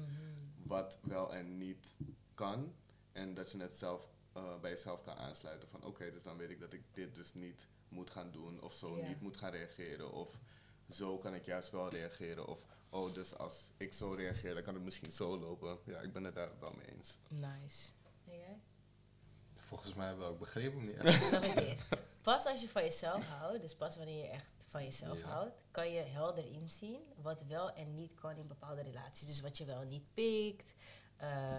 [0.62, 1.94] wat wel en niet
[2.34, 2.74] kan.
[3.12, 6.50] En dat je het zelf eh, bij jezelf kan aansluiten van oké, dus dan weet
[6.50, 10.12] ik dat ik dit dus niet moet gaan doen of zo niet moet gaan reageren.
[10.12, 10.38] Of
[10.88, 12.46] zo kan ik juist wel reageren.
[12.46, 15.78] Of oh, dus als ik zo reageer, dan kan het misschien zo lopen.
[15.84, 17.18] Ja, ik ben het daar wel mee eens.
[17.28, 17.92] Nice.
[18.24, 18.61] En jij?
[19.67, 21.31] Volgens mij wel, ik begreep hem niet echt.
[21.31, 21.87] Nog een keer.
[22.23, 25.27] Pas als je van jezelf houdt, dus pas wanneer je echt van jezelf Ja.
[25.27, 29.27] houdt, kan je helder inzien wat wel en niet kan in bepaalde relaties.
[29.27, 30.75] Dus wat je wel en niet pikt,
[31.17, 31.57] eh,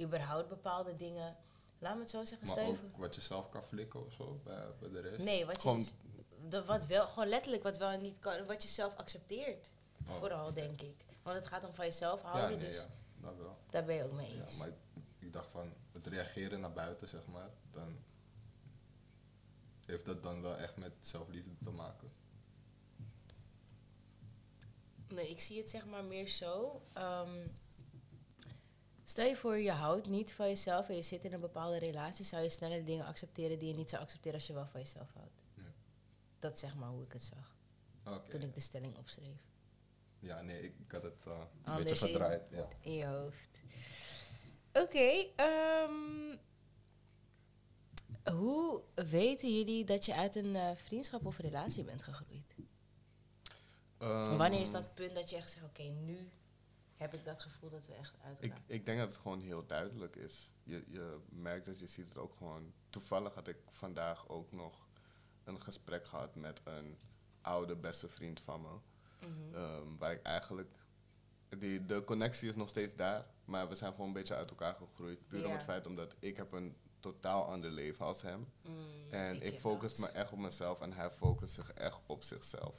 [0.00, 1.36] überhaupt bepaalde dingen.
[1.78, 4.66] Laat me het zo zeggen, Maar ook wat je zelf kan flikken of zo bij,
[4.80, 5.22] bij de rest.
[5.22, 5.94] Nee, wat je dus,
[6.48, 9.72] de, wat wel, gewoon letterlijk wat wel en niet kan, wat je zelf accepteert.
[10.08, 11.04] Oh, Vooral, denk ik.
[11.22, 12.86] Want het gaat om van jezelf Ja, houden, nee, dus ja,
[13.20, 13.56] dat wel.
[13.70, 14.56] daar ben je ook mee Ja, eens.
[14.56, 14.68] maar
[15.30, 17.98] ik, dacht van het reageren naar buiten, zeg maar, dan
[19.86, 22.10] heeft dat dan wel echt met zelfliefde te maken.
[25.08, 26.82] Nee, ik zie het zeg maar meer zo.
[26.92, 27.46] ehm,
[29.04, 32.24] stel je voor, je houdt niet van jezelf en je zit in een bepaalde relatie,
[32.24, 35.12] zou je sneller dingen accepteren die je niet zou accepteren als je wel van jezelf
[35.12, 35.42] houdt.
[35.54, 35.62] Ja.
[36.38, 37.58] Dat is zeg maar hoe ik het zag
[38.28, 39.48] toen ik de stelling opschreef.
[40.18, 42.42] Ja, nee, ik, had het uh, een Anders beetje in- gedraaid.
[42.50, 42.68] Ja.
[42.80, 43.60] In je hoofd.
[44.72, 46.36] Oké, ehm,
[48.34, 52.54] hoe weten jullie dat je uit een eh, vriendschap of relatie bent gegroeid?
[53.98, 56.30] Ehm, Wanneer is dat punt dat je echt zegt, oké, nu
[56.94, 58.64] heb ik dat gevoel dat we echt uit Ik, elkaar...
[58.66, 60.52] ik denk dat het gewoon heel duidelijk is.
[60.62, 62.72] Je, je merkt dat je ziet het ook gewoon.
[62.90, 64.88] Toevallig had ik vandaag ook nog
[65.44, 66.98] een gesprek gehad met een
[67.40, 68.78] oude beste vriend van me.
[69.26, 69.54] Mhm.
[69.54, 70.74] Ehm, waar ik eigenlijk.
[71.58, 74.74] Die, de connectie is nog steeds daar, maar we zijn gewoon een beetje uit elkaar
[74.74, 75.26] gegroeid.
[75.28, 75.52] Puur om Ja.
[75.54, 78.48] het feit omdat ik heb een totaal ander leven als hem.
[78.62, 78.76] Mm,
[79.10, 80.00] En ik, focus dat.
[80.00, 82.74] me echt op mezelf en hij focust zich echt op zichzelf.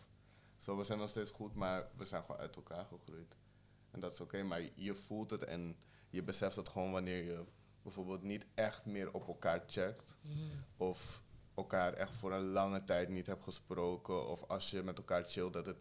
[0.58, 3.36] Zo, we zijn nog steeds goed, maar we zijn gewoon uit elkaar gegroeid.
[3.92, 5.78] En dat is oké, maar je voelt het en
[6.10, 7.44] je beseft het gewoon wanneer je
[7.82, 10.16] bijvoorbeeld niet echt meer op elkaar checkt.
[10.22, 10.38] Mhm.
[10.78, 11.24] Of
[11.56, 14.28] elkaar echt voor een lange tijd niet hebt gesproken.
[14.30, 15.78] Of als je met elkaar chillt, dat het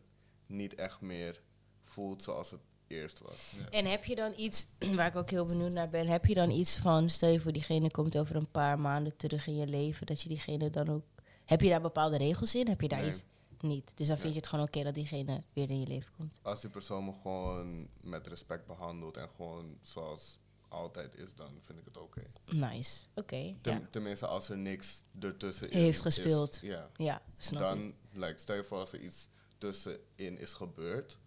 [0.46, 1.42] niet echt meer
[1.84, 2.60] voelt zoals het
[2.90, 3.52] eerst was.
[3.58, 3.68] Ja.
[3.70, 4.66] En heb je dan iets,
[4.96, 7.52] waar ik ook heel benieuwd naar ben, heb je dan iets van, stel je voor
[7.52, 11.04] diegene komt over een paar maanden terug in je leven, dat je diegene dan ook,
[11.44, 12.68] heb je daar bepaalde regels in?
[12.68, 13.08] Heb je daar Nee.
[13.08, 13.24] iets
[13.60, 13.92] niet?
[13.96, 16.38] Dus dan vind je het gewoon oké dat diegene weer in je leven komt?
[16.42, 20.38] Als die persoon me gewoon met respect behandelt en gewoon zoals
[20.68, 22.22] altijd is, dan vind ik het oké.
[22.50, 23.54] Nice, oké.
[23.60, 23.88] Ten- Ja.
[23.90, 26.58] Tenminste, als er niks ertussen Heeft is, gespeeld.
[26.62, 26.90] ja.
[26.96, 27.68] ja, snap ik.
[27.68, 29.28] Dan, like, stel je voor als er iets
[29.58, 31.18] tussenin is gebeurd,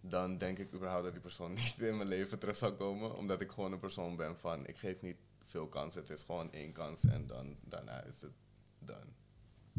[0.00, 3.16] dan denk ik überhaupt dat die persoon niet in mijn leven terug zou komen.
[3.16, 6.00] Omdat ik gewoon een persoon ben van, ik geef niet veel kansen.
[6.00, 8.32] Het is gewoon één kans en dan, daarna is het
[8.78, 9.12] done.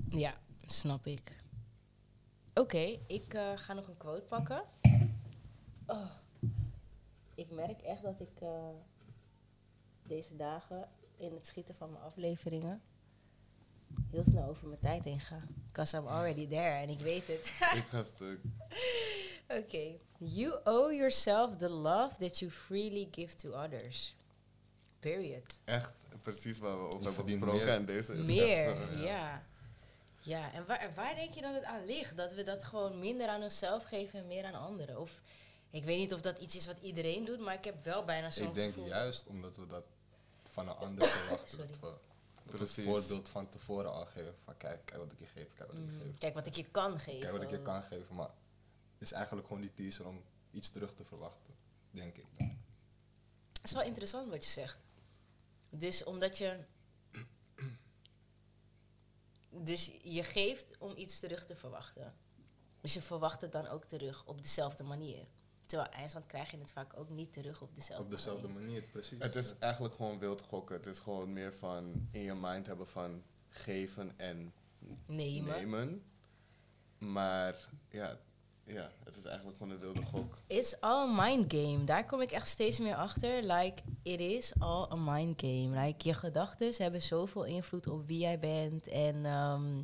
[0.10, 1.36] Ja, snap ik.
[2.54, 4.64] Oké, ik eh, ga nog een quote pakken.
[5.86, 6.10] Oh.
[7.36, 8.70] Ik merk echt dat ik eh,
[10.04, 12.82] deze dagen in het schieten van mijn afleveringen
[14.12, 15.42] heel snel over mijn tijd heen ga.
[15.68, 17.46] Because I'm already there en ik weet het.
[17.76, 18.40] ik ga stuk.
[19.60, 20.00] Oké.
[20.22, 24.16] You owe yourself the love that you freely give to others.
[25.00, 25.60] Period.
[25.66, 25.92] Echt
[26.22, 27.68] precies waar we over hebben gesproken meer.
[27.68, 29.44] en deze is Meer, echt, ja.
[30.22, 32.18] Ja, en waar, en waar denk je dat het aan ligt?
[32.18, 35.00] Dat we dat gewoon minder aan onszelf geven en meer aan anderen?
[35.00, 35.22] Of
[35.70, 38.32] ik weet niet of dat iets is wat iedereen doet, maar ik heb wel bijna
[38.32, 38.88] zo'n Ik denk gevoel.
[38.90, 39.84] juist omdat we dat
[40.50, 41.48] van een ander verwachten.
[41.58, 41.72] Sorry.
[41.82, 41.94] dat
[42.44, 42.76] we Precies.
[42.76, 44.36] het voorbeeld van tevoren al geven.
[44.46, 46.18] Van kijk, kijk wat ik je geef, kijk wat ik je Mm, geef.
[46.18, 47.20] Kijk wat ik je kan geven.
[47.20, 48.16] Kijk wat ik je kan geven.
[48.16, 48.30] Maar
[49.00, 50.22] is eigenlijk gewoon die teaser om
[50.52, 51.54] iets terug te verwachten.
[51.92, 52.26] Denk ik.
[53.54, 54.80] Het is wel interessant wat je zegt.
[55.70, 56.60] Dus omdat je.
[59.52, 62.16] Dus je geeft om iets terug te verwachten.
[62.82, 65.26] Dus je verwacht het dan ook terug op dezelfde manier.
[65.66, 68.68] Terwijl eindstand krijg je het vaak ook niet terug op dezelfde, Op dezelfde manier.
[68.68, 69.20] manier, precies.
[69.20, 70.76] Het is eigenlijk gewoon wild gokken.
[70.76, 74.54] Het is gewoon meer van in je mind hebben van geven en
[75.06, 75.56] Nemen.
[75.56, 76.04] nemen.
[76.98, 78.20] Maar ja,
[78.74, 80.38] ja, het is eigenlijk gewoon een wilde gok.
[80.48, 81.84] It's all a mind game.
[81.84, 83.44] Daar kom ik echt steeds meer achter.
[83.44, 85.86] Like, it is all a mind game.
[85.86, 89.84] Like, je gedachten hebben zoveel invloed op wie jij bent en ehm,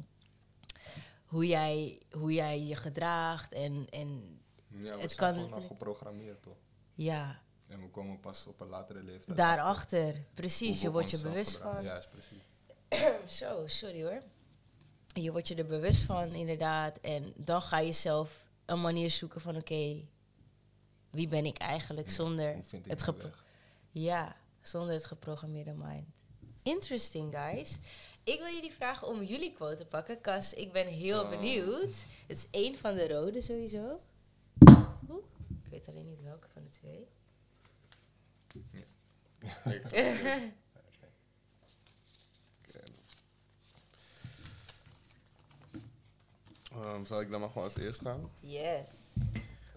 [1.25, 3.51] hoe, jij, hoe jij je gedraagt.
[3.53, 6.57] En, en Ja, we het zijn kan gewoon al geprogrammeerd toch?
[6.93, 9.37] ja, En we komen pas op een latere leeftijd.
[9.37, 9.99] daarachter.
[10.07, 11.83] achter Precies, je wordt je bewust van.
[11.83, 12.43] Ja, is precies.
[13.39, 14.21] Zo, sorry hoor.
[15.13, 16.99] Je wordt je er bewust van, inderdaad.
[16.99, 20.05] En dan ga je zelf een manier zoeken van: oké,
[21.09, 23.31] wie ben ik eigenlijk zonder vind ik het gepro-?
[23.91, 26.07] Ja, zonder het geprogrammeerde mind.
[26.63, 27.77] Interesting, guys.
[28.23, 30.53] Ik wil jullie vragen om jullie quote te pakken, Cas.
[30.53, 31.29] Ik ben heel Oh.
[31.29, 32.05] benieuwd.
[32.27, 33.99] Het is één van de rode sowieso.
[35.09, 35.23] Oeh,
[35.63, 37.07] ik weet alleen niet welke van de twee.
[46.83, 48.29] Ehm, zal ik dan maar gewoon als eerst gaan?
[48.39, 48.87] Yes.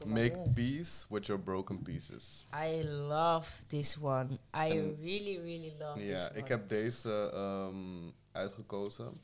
[0.07, 2.47] Make peace with your broken pieces.
[2.55, 4.33] I love this one.
[4.35, 4.39] I
[4.71, 6.39] En- really, really love this one.
[6.39, 9.21] ik heb deze ehm, uitgekozen.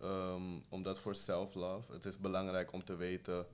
[0.00, 3.46] ehm, omdat voor self-love, het is belangrijk om te weten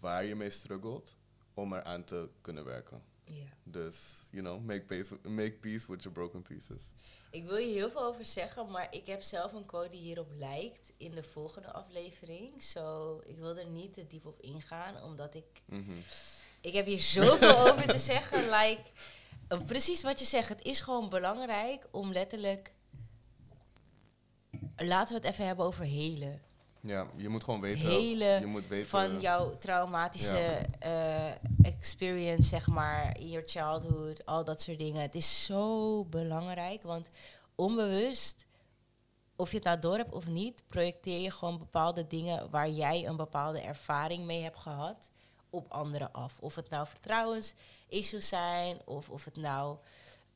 [0.00, 1.14] waar je mee struggelt,
[1.54, 3.02] om eraan te kunnen werken.
[3.64, 3.96] Dus,
[4.30, 6.82] you know, make peace, make peace with your broken pieces.
[7.30, 10.30] Ik wil je heel veel over zeggen, maar ik heb zelf een quote die hierop
[10.38, 12.62] lijkt in de volgende aflevering.
[12.62, 15.92] Zo, ik wil er niet te diep op ingaan, omdat ik Mhm.
[16.60, 18.44] Ik heb hier zoveel over te zeggen.
[18.44, 18.82] Like,
[19.48, 20.48] eh, precies wat je zegt.
[20.48, 22.72] Het is gewoon belangrijk om letterlijk.
[24.76, 26.42] Laten we het even hebben over helen.
[26.86, 30.66] Ja, je moet gewoon weten, Hele je moet weten Van jouw traumatische Ja.
[30.78, 35.02] eh, experience, zeg maar, in your childhood, al dat soort dingen.
[35.02, 37.10] Het is zo belangrijk, want
[37.54, 38.46] onbewust,
[39.36, 43.06] of je het nou door hebt of niet, projecteer je gewoon bepaalde dingen waar jij
[43.06, 45.10] een bepaalde ervaring mee hebt gehad
[45.50, 46.38] op anderen af.
[46.40, 49.76] Of het nou vertrouwensissues zijn, of of het nou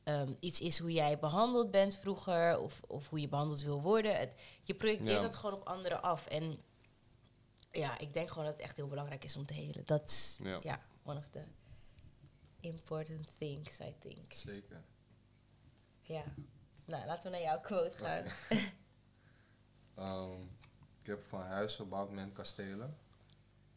[0.07, 4.17] ehm, iets is hoe jij behandeld bent vroeger, of, of hoe je behandeld wil worden.
[4.19, 5.21] Het, je projecteert Ja.
[5.21, 6.27] dat gewoon op anderen af.
[6.27, 6.63] En
[7.71, 9.85] ja, ik denk gewoon dat het echt heel belangrijk is om te helen.
[9.85, 10.59] Dat is Ja.
[10.61, 10.81] ja.
[11.03, 11.43] one of the
[12.59, 14.33] important things, I think.
[14.33, 14.83] Zeker.
[16.01, 16.23] Ja.
[16.85, 18.25] Nou, laten we naar jouw quote gaan.
[19.95, 20.41] Ehm,
[20.99, 22.97] ik heb van huizen bouwt men kastelen.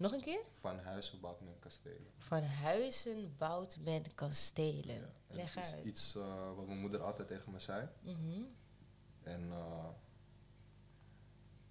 [0.00, 0.40] Nog een keer?
[0.50, 2.12] Van huizen bouwt men kastelen.
[2.18, 5.00] Van huizen bouwt men kastelen.
[5.00, 5.34] Ja.
[5.34, 5.84] Leg het is uit.
[5.84, 7.88] iets eh, wat mijn moeder altijd tegen me zei.
[8.00, 8.42] Mhm.
[9.22, 9.88] En eh,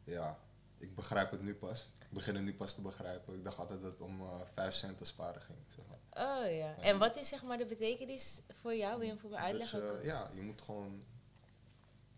[0.04, 0.40] ja,
[0.78, 1.90] ik begrijp het nu pas.
[2.00, 3.36] Ik begin het nu pas te begrijpen.
[3.36, 5.60] Ik dacht altijd dat het om eh 5 cent te sparen ging.
[5.68, 5.98] Zeg maar.
[6.40, 6.78] Oh ja.
[6.78, 8.94] En wat is zeg maar de betekenis voor jou?
[8.94, 10.04] Wil je hem voor me uitleggen?
[10.04, 11.04] Ja, je moet gewoon,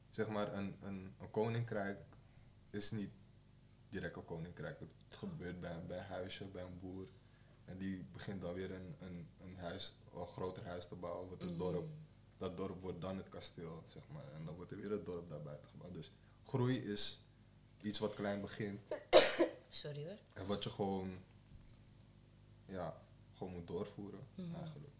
[0.09, 1.99] zeg maar, een, een, een koninkrijk
[2.69, 3.11] is niet
[3.89, 4.79] direct een koninkrijk.
[4.79, 7.07] Het gebeurt bij, bij een huisje, bij een boer.
[7.65, 11.41] En die begint dan weer een, een, een huis, een groter huis te bouwen, wordt
[11.43, 11.85] het dorp.
[11.85, 11.93] Mhm.
[12.37, 14.31] Dat dorp wordt dan het kasteel, zeg maar.
[14.33, 15.93] En dan wordt er weer het dorp daarbuiten gebouwd.
[15.93, 16.11] Dus
[16.45, 17.19] groei is
[17.81, 18.81] iets wat klein begint
[19.69, 20.17] Sorry hoor.
[20.33, 21.17] en wat je gewoon,
[22.65, 23.01] ja,
[23.37, 24.55] gewoon moet doorvoeren, Mhm.
[24.55, 24.93] eigenlijk.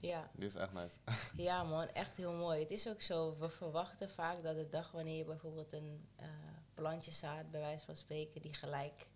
[0.00, 0.30] Ja.
[0.34, 0.96] Dit is echt nice.
[1.42, 2.60] ja man, echt heel mooi.
[2.60, 6.28] Het is ook zo, we verwachten vaak dat de dag wanneer je bijvoorbeeld een eh,
[6.74, 9.06] plantje zaad, bij wijze van spreken, die gelijk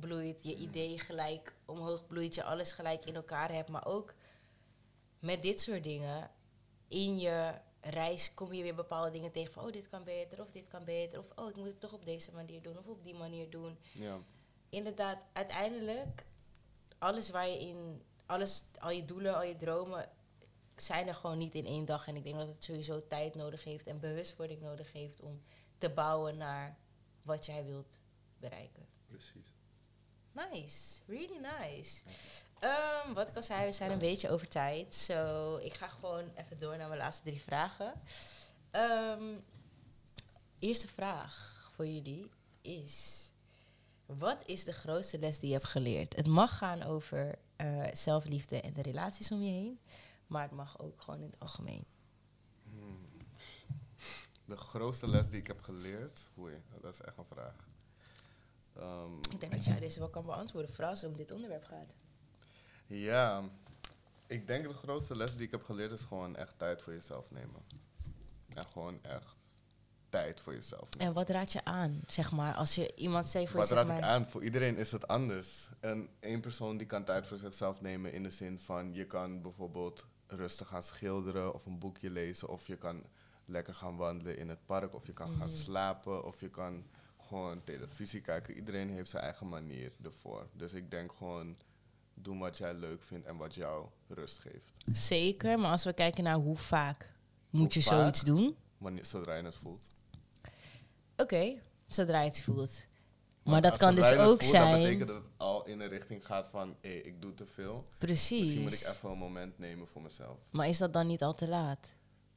[0.00, 3.68] bloeit, je idee gelijk omhoog bloeit, je alles gelijk in elkaar hebt.
[3.68, 4.14] Maar ook
[5.18, 6.30] met dit soort dingen,
[6.88, 10.52] in je reis kom je weer bepaalde dingen tegen van, oh dit kan beter, of
[10.52, 13.04] dit kan beter, of oh ik moet het toch op deze manier doen, of op
[13.04, 13.78] die manier doen.
[13.92, 14.18] Ja.
[14.68, 16.26] inderdaad, uiteindelijk,
[16.98, 20.08] alles waar je in, alles, al je doelen, al je dromen,
[20.76, 22.06] zijn er gewoon niet in één dag.
[22.06, 25.42] En ik denk dat het sowieso tijd nodig heeft en bewustwording nodig heeft om
[25.78, 26.78] te bouwen naar
[27.22, 28.00] wat jij wilt
[28.38, 28.86] bereiken.
[29.06, 29.51] Precies.
[30.32, 32.02] Nice, really nice.
[32.58, 34.94] Ehm, wat ik al zei, we zijn een beetje over tijd.
[34.94, 37.92] So, ik ga gewoon even door naar mijn laatste drie vragen.
[38.70, 39.38] Ehm,
[40.58, 42.30] eerste vraag voor jullie.
[42.62, 43.30] is:
[44.06, 46.16] wat is de grootste les die je hebt geleerd?
[46.16, 49.80] Het mag gaan over eh, zelfliefde en de relaties om je heen,
[50.26, 51.84] maar het mag ook gewoon in het algemeen.
[54.44, 57.70] De grootste les die ik heb geleerd, oei, dat is echt een vraag.
[58.76, 61.64] Ehm, Ik denk dat jij deze wel kan beantwoorden, vooral als het om dit onderwerp
[61.64, 61.94] gaat.
[62.86, 63.42] ja,
[64.26, 67.30] ik denk de grootste les die ik heb geleerd is gewoon echt tijd voor jezelf
[67.30, 67.62] nemen.
[68.48, 69.36] En gewoon echt
[70.08, 71.06] tijd voor jezelf nemen.
[71.06, 73.88] En wat raad je aan, zeg maar, als je iemand zegt voor Wat je, raad
[73.88, 74.28] ik aan?
[74.28, 75.68] Voor iedereen is het anders.
[75.80, 79.42] En één persoon die kan tijd voor zichzelf nemen in de zin van je kan
[79.42, 83.02] bijvoorbeeld rustig gaan schilderen of een boekje lezen of je kan
[83.44, 85.48] lekker gaan wandelen in het park of je kan gaan Mhm.
[85.56, 86.84] slapen of je kan
[87.32, 88.54] gewoon televisie kijken.
[88.54, 90.46] Iedereen heeft zijn eigen manier ervoor.
[90.52, 91.56] Dus ik denk gewoon
[92.14, 94.74] doen wat jij leuk vindt en wat jou rust geeft.
[94.92, 97.12] Zeker, maar als we kijken naar hoe vaak
[97.50, 97.98] moet je vaak?
[97.98, 98.56] zoiets doen.
[98.78, 99.84] Wanneer, zodra je het voelt.
[101.16, 102.86] Oké, zodra je het voelt.
[103.42, 104.82] Maar dat kan dus ook voelt, zijn.
[104.82, 107.88] betekent dat het al in een richting gaat van hé, ik doe te veel.
[108.00, 108.96] Misschien moet ik Precies.
[108.96, 110.38] even een moment nemen voor mezelf.
[110.50, 111.94] Maar is dat dan niet al te laat?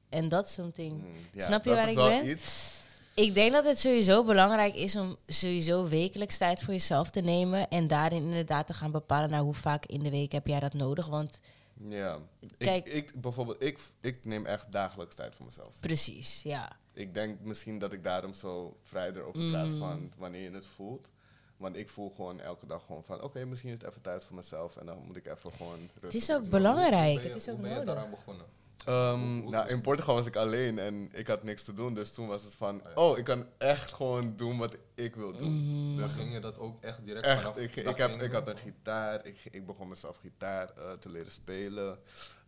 [0.10, 1.02] En dat is ding.
[1.02, 2.30] Hmm, ja, Snap je dat waar ik ben?
[2.30, 2.84] Iets.
[3.16, 7.68] Ik denk dat het sowieso belangrijk is om sowieso wekelijks tijd voor jezelf te nemen.
[7.70, 10.74] En daarin inderdaad te gaan bepalen naar hoe vaak in de week heb jij dat
[10.74, 11.08] nodig.
[11.08, 11.40] Want
[11.88, 12.20] Ja.
[12.58, 15.80] Kijk- ik, ik, bijvoorbeeld, ik, ik neem echt dagelijks tijd voor mezelf.
[15.80, 16.72] precies, ja.
[16.94, 19.78] Ik denk misschien dat ik daarom zo vrij erover praat Mm.
[19.80, 21.10] van wanneer je het voelt.
[21.58, 24.36] Want ik voel gewoon elke dag gewoon van, oké, misschien is het even tijd voor
[24.36, 24.78] mezelf.
[24.78, 27.20] En dan moet ik even gewoon rustig Het is ook belangrijk.
[27.20, 27.94] Hoe het is hoe ook ben je nodig.
[27.94, 28.46] daaraan begonnen?
[28.86, 29.82] Ehm, Hoe- hoe nou, in?
[29.82, 31.94] Portugal was ik alleen en ik had niks te doen.
[31.94, 32.94] Dus toen was het van, ja.
[32.94, 35.54] oh, ik kan echt gewoon doen wat ik wil doen.
[35.54, 36.00] Mhm.
[36.00, 38.48] Dan ging je dat ook echt direct Echt, vanaf ik, dag ik, heb, ik had
[38.48, 39.26] een gitaar.
[39.26, 42.00] Ik, ik begon mezelf gitaar eh, te leren spelen.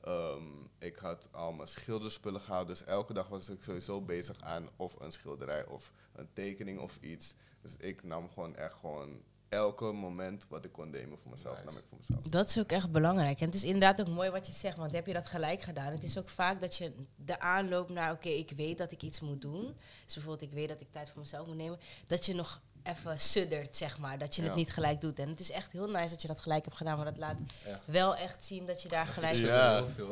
[0.01, 0.43] Ehm,
[0.79, 2.67] ik had al mijn schilderspullen gehaald.
[2.67, 6.97] Dus elke dag was ik sowieso bezig aan of een schilderij of een tekening of
[7.01, 7.35] iets.
[7.61, 11.65] Dus ik nam gewoon echt gewoon elke moment wat ik kon nemen voor mezelf, Nice.
[11.67, 12.21] nam ik voor mezelf.
[12.21, 13.39] Dat is ook echt belangrijk.
[13.39, 15.91] En het is inderdaad ook mooi wat je zegt, want heb je dat gelijk gedaan.
[15.91, 19.19] Het is ook vaak dat je de aanloop naar, oké, ik weet dat ik iets
[19.19, 19.75] moet doen.
[20.05, 21.79] Dus bijvoorbeeld, ik weet dat ik tijd voor mezelf moet nemen.
[22.07, 24.17] Dat je nog even suddert, zeg maar.
[24.17, 25.19] Dat je het niet gelijk doet.
[25.19, 26.95] En het is echt heel nice dat je dat gelijk hebt gedaan.
[26.95, 27.79] Maar dat laat Echt.
[27.85, 29.33] wel echt zien dat je daar gelijk...
[29.35, 29.75] Ja.
[29.75, 30.09] heel veel.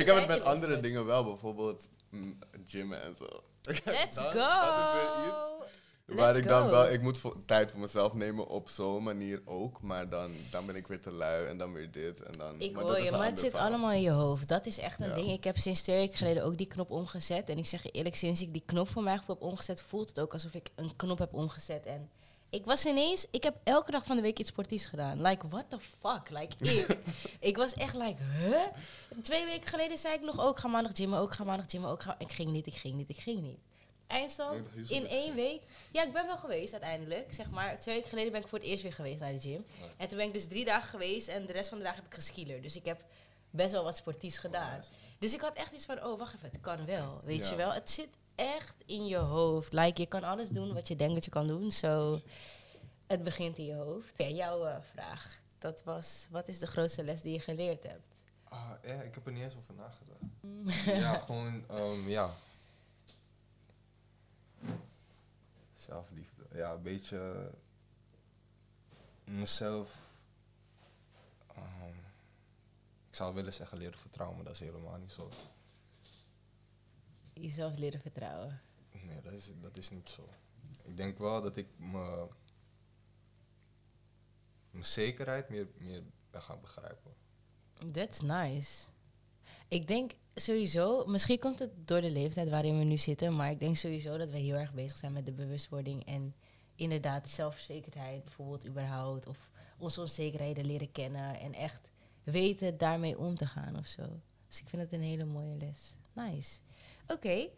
[0.00, 3.42] ik heb het met andere dingen wel, bijvoorbeeld mm, gymmen en zo.
[3.84, 4.38] Let's Dat- go!
[4.38, 5.66] dat
[6.06, 9.82] Waar ik dan wel, ik moet tijd voor mezelf nemen op zo'n manier ook.
[9.82, 12.22] Maar dan, dan ben ik weer te lui en dan weer dit.
[12.22, 13.68] En dan, Ik maar hoor je, maar het zit verhaal.
[13.68, 14.48] allemaal in je hoofd.
[14.48, 15.14] Dat is echt een Ja.
[15.14, 15.30] ding.
[15.30, 17.48] Ik heb sinds twee weken geleden ook die knop omgezet.
[17.48, 20.20] En ik zeg je eerlijk, sinds ik die knop voor mij heb omgezet, voelt het
[20.20, 21.86] ook alsof ik een knop heb omgezet.
[21.86, 22.10] En
[22.50, 25.22] ik was ineens, ik heb elke dag van de week iets sportiefs gedaan.
[25.22, 26.30] Like, what the fuck?
[26.30, 26.98] Like, ik.
[27.40, 28.56] ik was echt like, huh?
[29.22, 32.02] Twee weken geleden zei ik nog ook, ga maandag gymmen, ook ga maandag gymmen, ook
[32.02, 32.14] ga...
[32.18, 33.58] Ik ging niet, ik ging niet, ik ging niet.
[34.06, 35.62] Eindstand, in één week.
[35.92, 37.32] Ja, ik ben wel geweest uiteindelijk.
[37.34, 39.64] Zeg maar, twee weken geleden ben ik voor het eerst weer geweest naar de gym.
[39.96, 42.06] En toen ben ik dus drie dagen geweest en de rest van de dagen heb
[42.08, 42.62] ik geskielerd.
[42.62, 43.04] Dus ik heb
[43.50, 44.82] best wel wat sportiefs gedaan.
[45.18, 47.20] Dus ik had echt iets van, oh wacht even, het kan wel.
[47.24, 47.50] Weet Ja.
[47.50, 49.72] je wel, het zit echt in je hoofd.
[49.72, 51.72] Like, je kan alles doen wat je denkt dat je kan doen.
[51.72, 52.20] Zo,
[53.06, 54.12] het begint in je hoofd.
[54.18, 58.04] Ja, jouw eh, vraag, dat was, wat is de grootste les die je geleerd hebt?
[58.48, 61.00] Ah, ja, ik heb er niet eens over nagedacht.
[61.02, 62.30] ja, gewoon, ehm, ja.
[65.86, 66.46] Zelfliefde.
[66.54, 67.50] Ja, een beetje
[69.24, 70.14] mezelf.
[71.54, 71.94] ehm,
[73.08, 75.28] ik zou willen zeggen leren vertrouwen, maar dat is helemaal niet zo.
[77.32, 78.60] Jezelf leren vertrouwen.
[78.92, 80.28] Nee, dat is, dat is niet zo.
[80.82, 82.28] Ik denk wel dat ik me-
[84.70, 87.14] mijn zekerheid meer, meer ben gaan begrijpen.
[87.92, 88.86] That's nice.
[89.68, 93.60] Ik denk sowieso, misschien komt het door de leeftijd waarin we nu zitten, maar ik
[93.60, 96.34] denk sowieso dat we heel erg bezig zijn met de bewustwording en
[96.74, 101.88] inderdaad zelfverzekerdheid bijvoorbeeld überhaupt, of onze onzekerheden leren kennen en echt
[102.24, 104.02] weten daarmee om te gaan of zo.
[104.48, 105.96] Dus ik vind het een hele mooie les.
[106.12, 106.58] Nice.
[107.06, 107.48] Oké,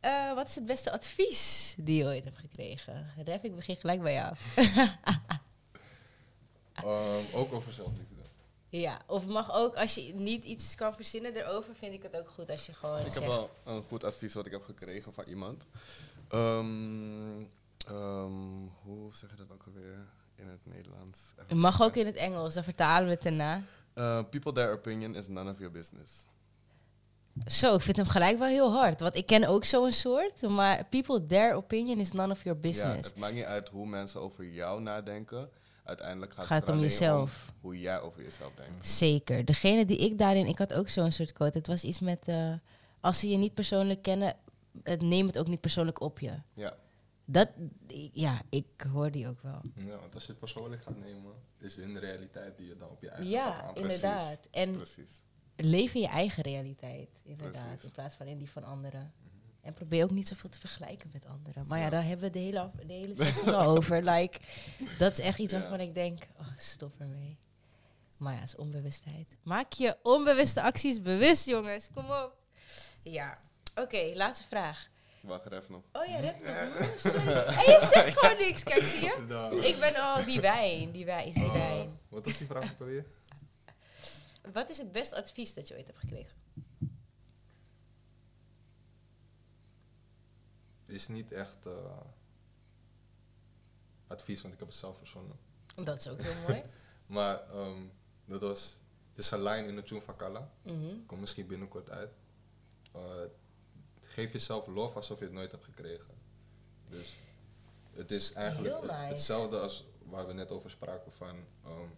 [0.00, 3.06] eh, wat is het beste advies die je ooit hebt gekregen?
[3.24, 4.36] Ref, ik begin gelijk bij jou.
[6.72, 8.21] Ehm, ook over zelfliefde.
[8.80, 12.28] Ja, of mag ook, als je niet iets kan verzinnen erover, vind ik het ook
[12.28, 15.24] goed als je gewoon Ik heb wel een goed advies wat ik heb gekregen van
[15.24, 15.66] iemand.
[16.28, 17.42] Ehm,
[17.86, 21.20] ehm, hoe zeg je dat ook alweer in het Nederlands?
[21.36, 23.62] Het mag ook in het Engels, dan vertalen we het daarna.
[23.94, 26.26] Uh, people, their opinion is none of your business.
[27.46, 29.00] Zo, ik vind hem gelijk wel heel hard.
[29.00, 32.68] Want ik ken ook zo'n soort, maar people, their opinion is none of your Ja,
[32.68, 33.08] business.
[33.08, 35.50] het maakt niet uit hoe mensen over jou nadenken.
[35.82, 37.44] Uiteindelijk gaat, Gaat het om jezelf.
[37.48, 38.88] om hoe jij over jezelf denkt.
[38.88, 39.44] Zeker.
[39.44, 41.58] Degene die ik daarin, ik had ook zo'n soort quote.
[41.58, 42.52] Het was iets met, eh,
[43.00, 44.36] als ze je niet persoonlijk kennen,
[44.82, 46.32] het neem het ook niet persoonlijk op je.
[46.54, 46.76] Ja,
[47.24, 47.48] Dat,
[48.12, 49.60] ja, ik hoor die ook wel.
[49.76, 53.02] Ja, want als je het persoonlijk gaat nemen, is hun realiteit die je dan op
[53.02, 53.82] je eigen gaat Ja, aanpassen.
[53.82, 54.48] inderdaad.
[54.50, 55.22] En Precies.
[55.56, 57.66] leef in je eigen realiteit, inderdaad.
[57.66, 57.84] Precies.
[57.84, 59.12] In plaats van in die van anderen.
[59.62, 61.66] En probeer ook niet zoveel te vergelijken met anderen.
[61.66, 61.90] Maar ja, Ja.
[61.90, 64.02] daar hebben we de hele, af- de hele sessie al over.
[64.10, 64.38] Like,
[64.98, 65.58] dat is echt iets Ja.
[65.60, 67.38] waarvan ik denk, oh, stop ermee.
[68.16, 69.26] Maar ja, het is onbewustheid.
[69.42, 71.88] Maak je onbewuste acties bewust, jongens.
[71.94, 72.36] Kom op.
[73.02, 73.38] Ja.
[73.74, 74.88] Oké, laatste vraag.
[75.20, 75.82] Wacht er even nog.
[75.92, 76.80] Oh ja, rap nog.
[76.80, 77.32] Oh, sorry.
[77.32, 79.24] En je zegt gewoon niks, kijk, zie je?
[79.28, 80.90] Nou, Ik ben al die wijn.
[80.90, 81.98] Die wijn is die eh, wijn.
[82.08, 83.04] wat was die vraag ook alweer?
[84.52, 86.32] Wat is het beste advies dat je ooit hebt gekregen?
[90.92, 91.96] Is niet echt eh,
[94.06, 95.36] advies, want ik heb het zelf verzonnen.
[95.84, 96.62] Dat is ook heel mooi.
[97.06, 97.82] Maar ehm,
[98.24, 98.78] dat was,
[99.10, 100.50] het is een lijn in de tune van Kalla.
[100.62, 101.06] Mhm.
[101.06, 102.10] Komt misschien binnenkort uit.
[104.00, 106.14] Geef jezelf lof alsof je het nooit hebt gekregen.
[106.88, 107.16] Dus
[107.92, 109.04] het is eigenlijk Heel het- nice.
[109.08, 111.88] hetzelfde als waar we net over spraken van ehm,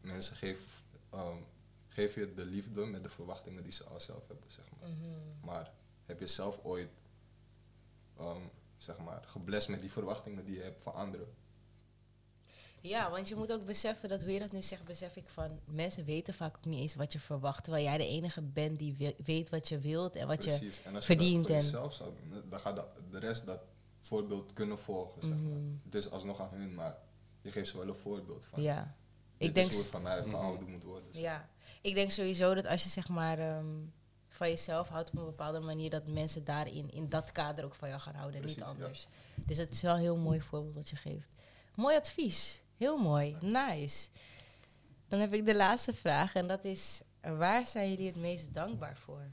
[0.00, 0.64] mensen geven
[1.10, 1.36] ehm,
[1.88, 4.90] geef je de liefde met de verwachtingen die ze al zelf hebben, zeg maar.
[4.90, 5.44] Mhm.
[5.46, 5.72] Maar
[6.06, 6.88] heb je zelf ooit
[8.18, 8.40] ehm,
[8.76, 11.34] zeg maar, geblest met die verwachtingen die je hebt van anderen?
[12.80, 15.60] Ja, want je moet ook beseffen dat hoe je dat nu zegt, besef ik van
[15.64, 17.62] mensen weten vaak ook niet eens wat je verwacht.
[17.64, 20.50] Terwijl jij de enige bent die we- weet wat je wilt en wat je.
[20.58, 20.82] Precies.
[20.82, 23.60] En als verdient je dat voor en- zou doen, dan gaat de, rest dat
[24.00, 25.22] voorbeeld kunnen volgen.
[25.22, 25.38] Zeg maar.
[25.38, 25.74] Mhm.
[25.84, 26.96] Het is alsnog aan hun, maar
[27.40, 28.62] je geeft ze wel een voorbeeld van.
[28.62, 28.96] Ja.
[29.36, 31.08] Dit Ik denk, is hoe het van mij gehouden moet worden.
[31.12, 31.48] ja.
[31.80, 33.66] ik denk sowieso dat als je zeg maar ehm,
[34.36, 37.88] van jezelf houdt op een bepaalde manier, dat mensen daarin, in dat kader ook van
[37.88, 38.84] jou gaan houden en niet Precies, ja.
[38.84, 39.08] anders.
[39.34, 41.30] Dus het is wel een heel mooi voorbeeld wat je geeft.
[41.74, 42.62] Mooi advies.
[42.76, 43.36] Heel mooi.
[43.40, 44.08] Nice.
[45.08, 48.96] Dan heb ik de laatste vraag en dat is, waar zijn jullie het meest dankbaar
[48.96, 49.32] voor?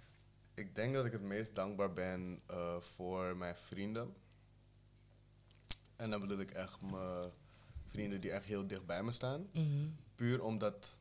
[0.54, 4.14] Ik denk dat ik het meest dankbaar ben eh, voor mijn vrienden.
[5.96, 7.32] En dan bedoel ik echt mijn
[7.86, 9.48] vrienden die echt heel dicht bij me staan.
[9.54, 9.88] Mhm.
[10.16, 10.98] Puur omdat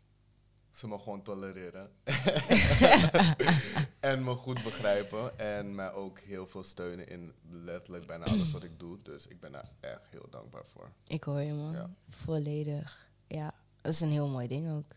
[0.73, 1.91] ze me gewoon tolereren.
[4.01, 5.39] en me goed begrijpen.
[5.39, 9.03] En mij ook heel veel steunen in letterlijk bijna alles wat ik doe.
[9.03, 10.91] Dus ik ben daar echt heel dankbaar voor.
[11.07, 11.73] Ik hoor je man.
[11.73, 11.91] Ja.
[12.09, 13.09] Volledig.
[13.27, 14.93] Ja, dat is een heel mooi ding ook.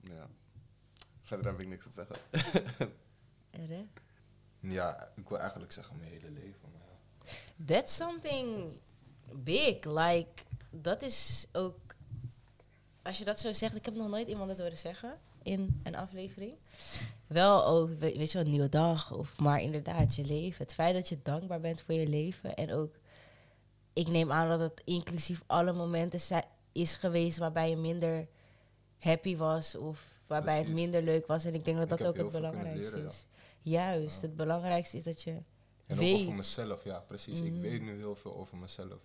[0.00, 0.28] Ja.
[1.22, 2.16] Verder heb ik niks te zeggen.
[4.62, 6.70] Ja, ik wil eigenlijk zeggen mijn hele leven.
[6.72, 7.64] Maar ja.
[7.64, 8.72] That's something
[9.36, 9.84] big.
[9.84, 11.91] Like, dat is ook...
[13.02, 15.96] Als je dat zo zegt, ik heb nog nooit iemand het horen zeggen in een
[15.96, 16.54] aflevering.
[17.26, 19.12] Wel, we- weet je wel, een nieuwe dag.
[19.12, 20.62] Of, maar inderdaad, je leven.
[20.64, 22.54] Het feit dat je dankbaar bent voor je leven.
[22.54, 22.94] En ook,
[23.92, 26.20] ik neem aan dat het inclusief alle momenten
[26.72, 28.26] is geweest waarbij je minder
[28.98, 29.74] happy was.
[29.76, 31.44] Of waarbij het minder leuk was.
[31.44, 33.08] En ik denk dat Ik dat ook het belangrijkste leren, ja.
[33.08, 33.26] is.
[33.62, 34.26] Juist, Ja.
[34.26, 35.44] het belangrijkste is dat je En
[35.94, 36.20] ook weet.
[36.20, 37.40] over mezelf, ja, precies.
[37.40, 39.00] Ik weet nu heel veel over mezelf.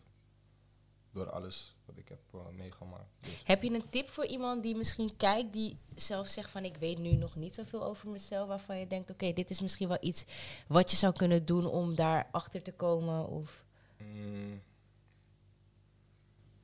[1.11, 3.09] Door alles wat ik heb eh, meegemaakt.
[3.19, 6.77] Dus Heb je een tip voor iemand die misschien kijkt, die zelf zegt van ik
[6.77, 9.97] weet nu nog niet zoveel over mezelf, waarvan je denkt, oké, dit is misschien wel
[10.01, 10.25] iets
[10.67, 13.27] wat je zou kunnen doen om daar achter te komen?
[13.27, 13.65] Of
[13.97, 14.61] Mm.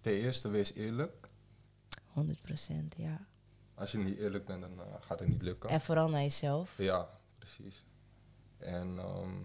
[0.02, 1.30] Ten eerste, wees eerlijk.
[2.08, 3.28] 100 procent, ja.
[3.76, 5.70] Als je niet eerlijk bent, dan eh, gaat het niet lukken.
[5.70, 6.78] En vooral naar jezelf.
[6.78, 7.84] Ja, precies.
[8.58, 9.44] En ehm,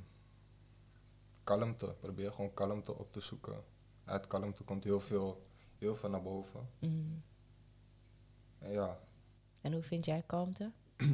[1.45, 1.95] kalmte.
[2.01, 3.65] Probeer gewoon kalmte op te zoeken.
[4.09, 5.41] Uit kalmte komt heel veel,
[5.79, 6.69] heel veel naar boven.
[6.79, 7.23] Mm.
[8.59, 8.99] En ja,
[9.61, 10.73] En hoe vind jij kalmte?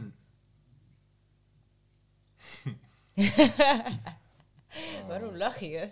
[5.09, 5.91] Waarom lach je?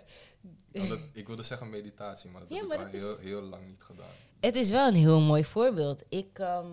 [1.13, 3.67] ik wilde zeggen meditatie, maar dat Ja, heb maar ik al dat heel, heel lang
[3.67, 4.09] niet gedaan.
[4.39, 6.03] Het is wel een heel mooi voorbeeld.
[6.09, 6.71] Ik ehm,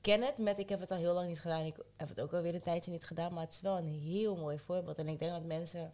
[0.00, 1.64] ken het met, ik heb het al heel lang niet gedaan.
[1.64, 3.32] Ik heb het ook alweer een tijdje niet gedaan.
[3.32, 4.98] Maar het is wel een heel mooi voorbeeld.
[4.98, 5.92] En ik denk dat mensen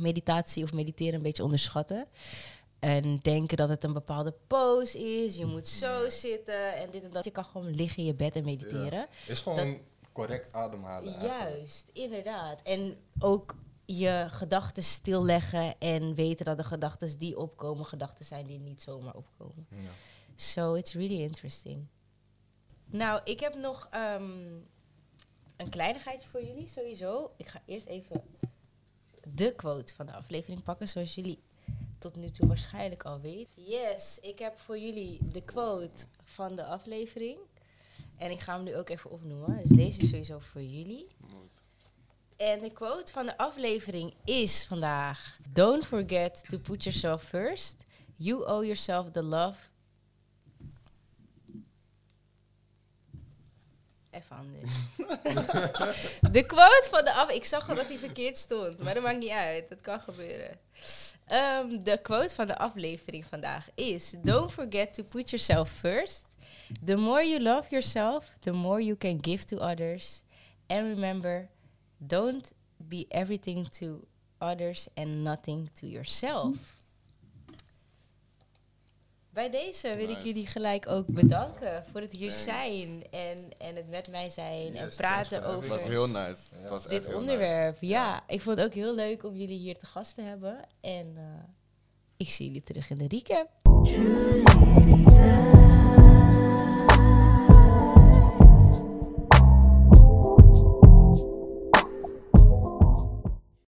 [0.00, 2.06] meditatie of mediteren een beetje onderschatten.
[2.82, 5.36] En denken dat het een bepaalde pose is.
[5.36, 7.24] Je moet zo zitten en dit en dat.
[7.24, 9.06] Je kan gewoon liggen in je bed en mediteren.
[9.26, 9.78] Is gewoon
[10.12, 11.14] correct ademhalen.
[11.14, 11.40] eigenlijk.
[11.40, 12.62] Juist, inderdaad.
[12.62, 13.54] En ook
[13.84, 19.14] je gedachten stilleggen en weten dat de gedachten die opkomen, gedachten zijn die niet zomaar
[19.14, 19.66] opkomen.
[19.70, 19.90] Ja.
[20.34, 21.86] So it's really interesting.
[22.84, 24.54] Nou, ik heb nog ehm,
[25.56, 27.30] een kleinigheid voor jullie sowieso.
[27.36, 28.22] Ik ga eerst even
[29.28, 31.42] de quote van de aflevering pakken, zoals jullie
[32.02, 33.62] tot nu toe waarschijnlijk al weten.
[33.64, 37.38] Yes, ik heb voor jullie de quote van de aflevering.
[38.16, 39.62] En ik ga hem nu ook even opnoemen.
[39.62, 41.06] Dus deze is sowieso voor jullie.
[42.36, 47.84] En de quote van de aflevering is vandaag: Don't forget to put yourself first.
[48.16, 49.70] You owe yourself the love
[54.12, 54.70] Even anders.
[56.36, 57.30] de quote van de af...
[57.30, 59.68] Ik zag al dat die verkeerd stond, maar dat maakt niet uit.
[59.68, 60.58] Dat kan gebeuren.
[61.32, 64.14] Ehm, de quote van de aflevering vandaag is...
[64.22, 66.24] Don't forget to put yourself first.
[66.84, 70.24] The more you love yourself, the more you can give to others.
[70.66, 71.48] And remember,
[71.96, 74.06] don't be everything to
[74.38, 76.71] others and nothing to yourself.
[79.32, 82.44] Bij deze wil ik jullie gelijk ook bedanken voor het hier Thanks.
[82.44, 86.54] zijn en, en het met mij zijn en Yes, praten over was heel nice.
[86.54, 86.60] Ja.
[86.60, 87.80] Het was echt dit heel onderwerp.
[87.80, 87.86] nice.
[87.92, 90.64] Ja, ik vond het ook heel leuk om jullie hier te gast te hebben.
[90.80, 91.22] En eh,
[92.16, 93.48] ik zie jullie terug in de recap.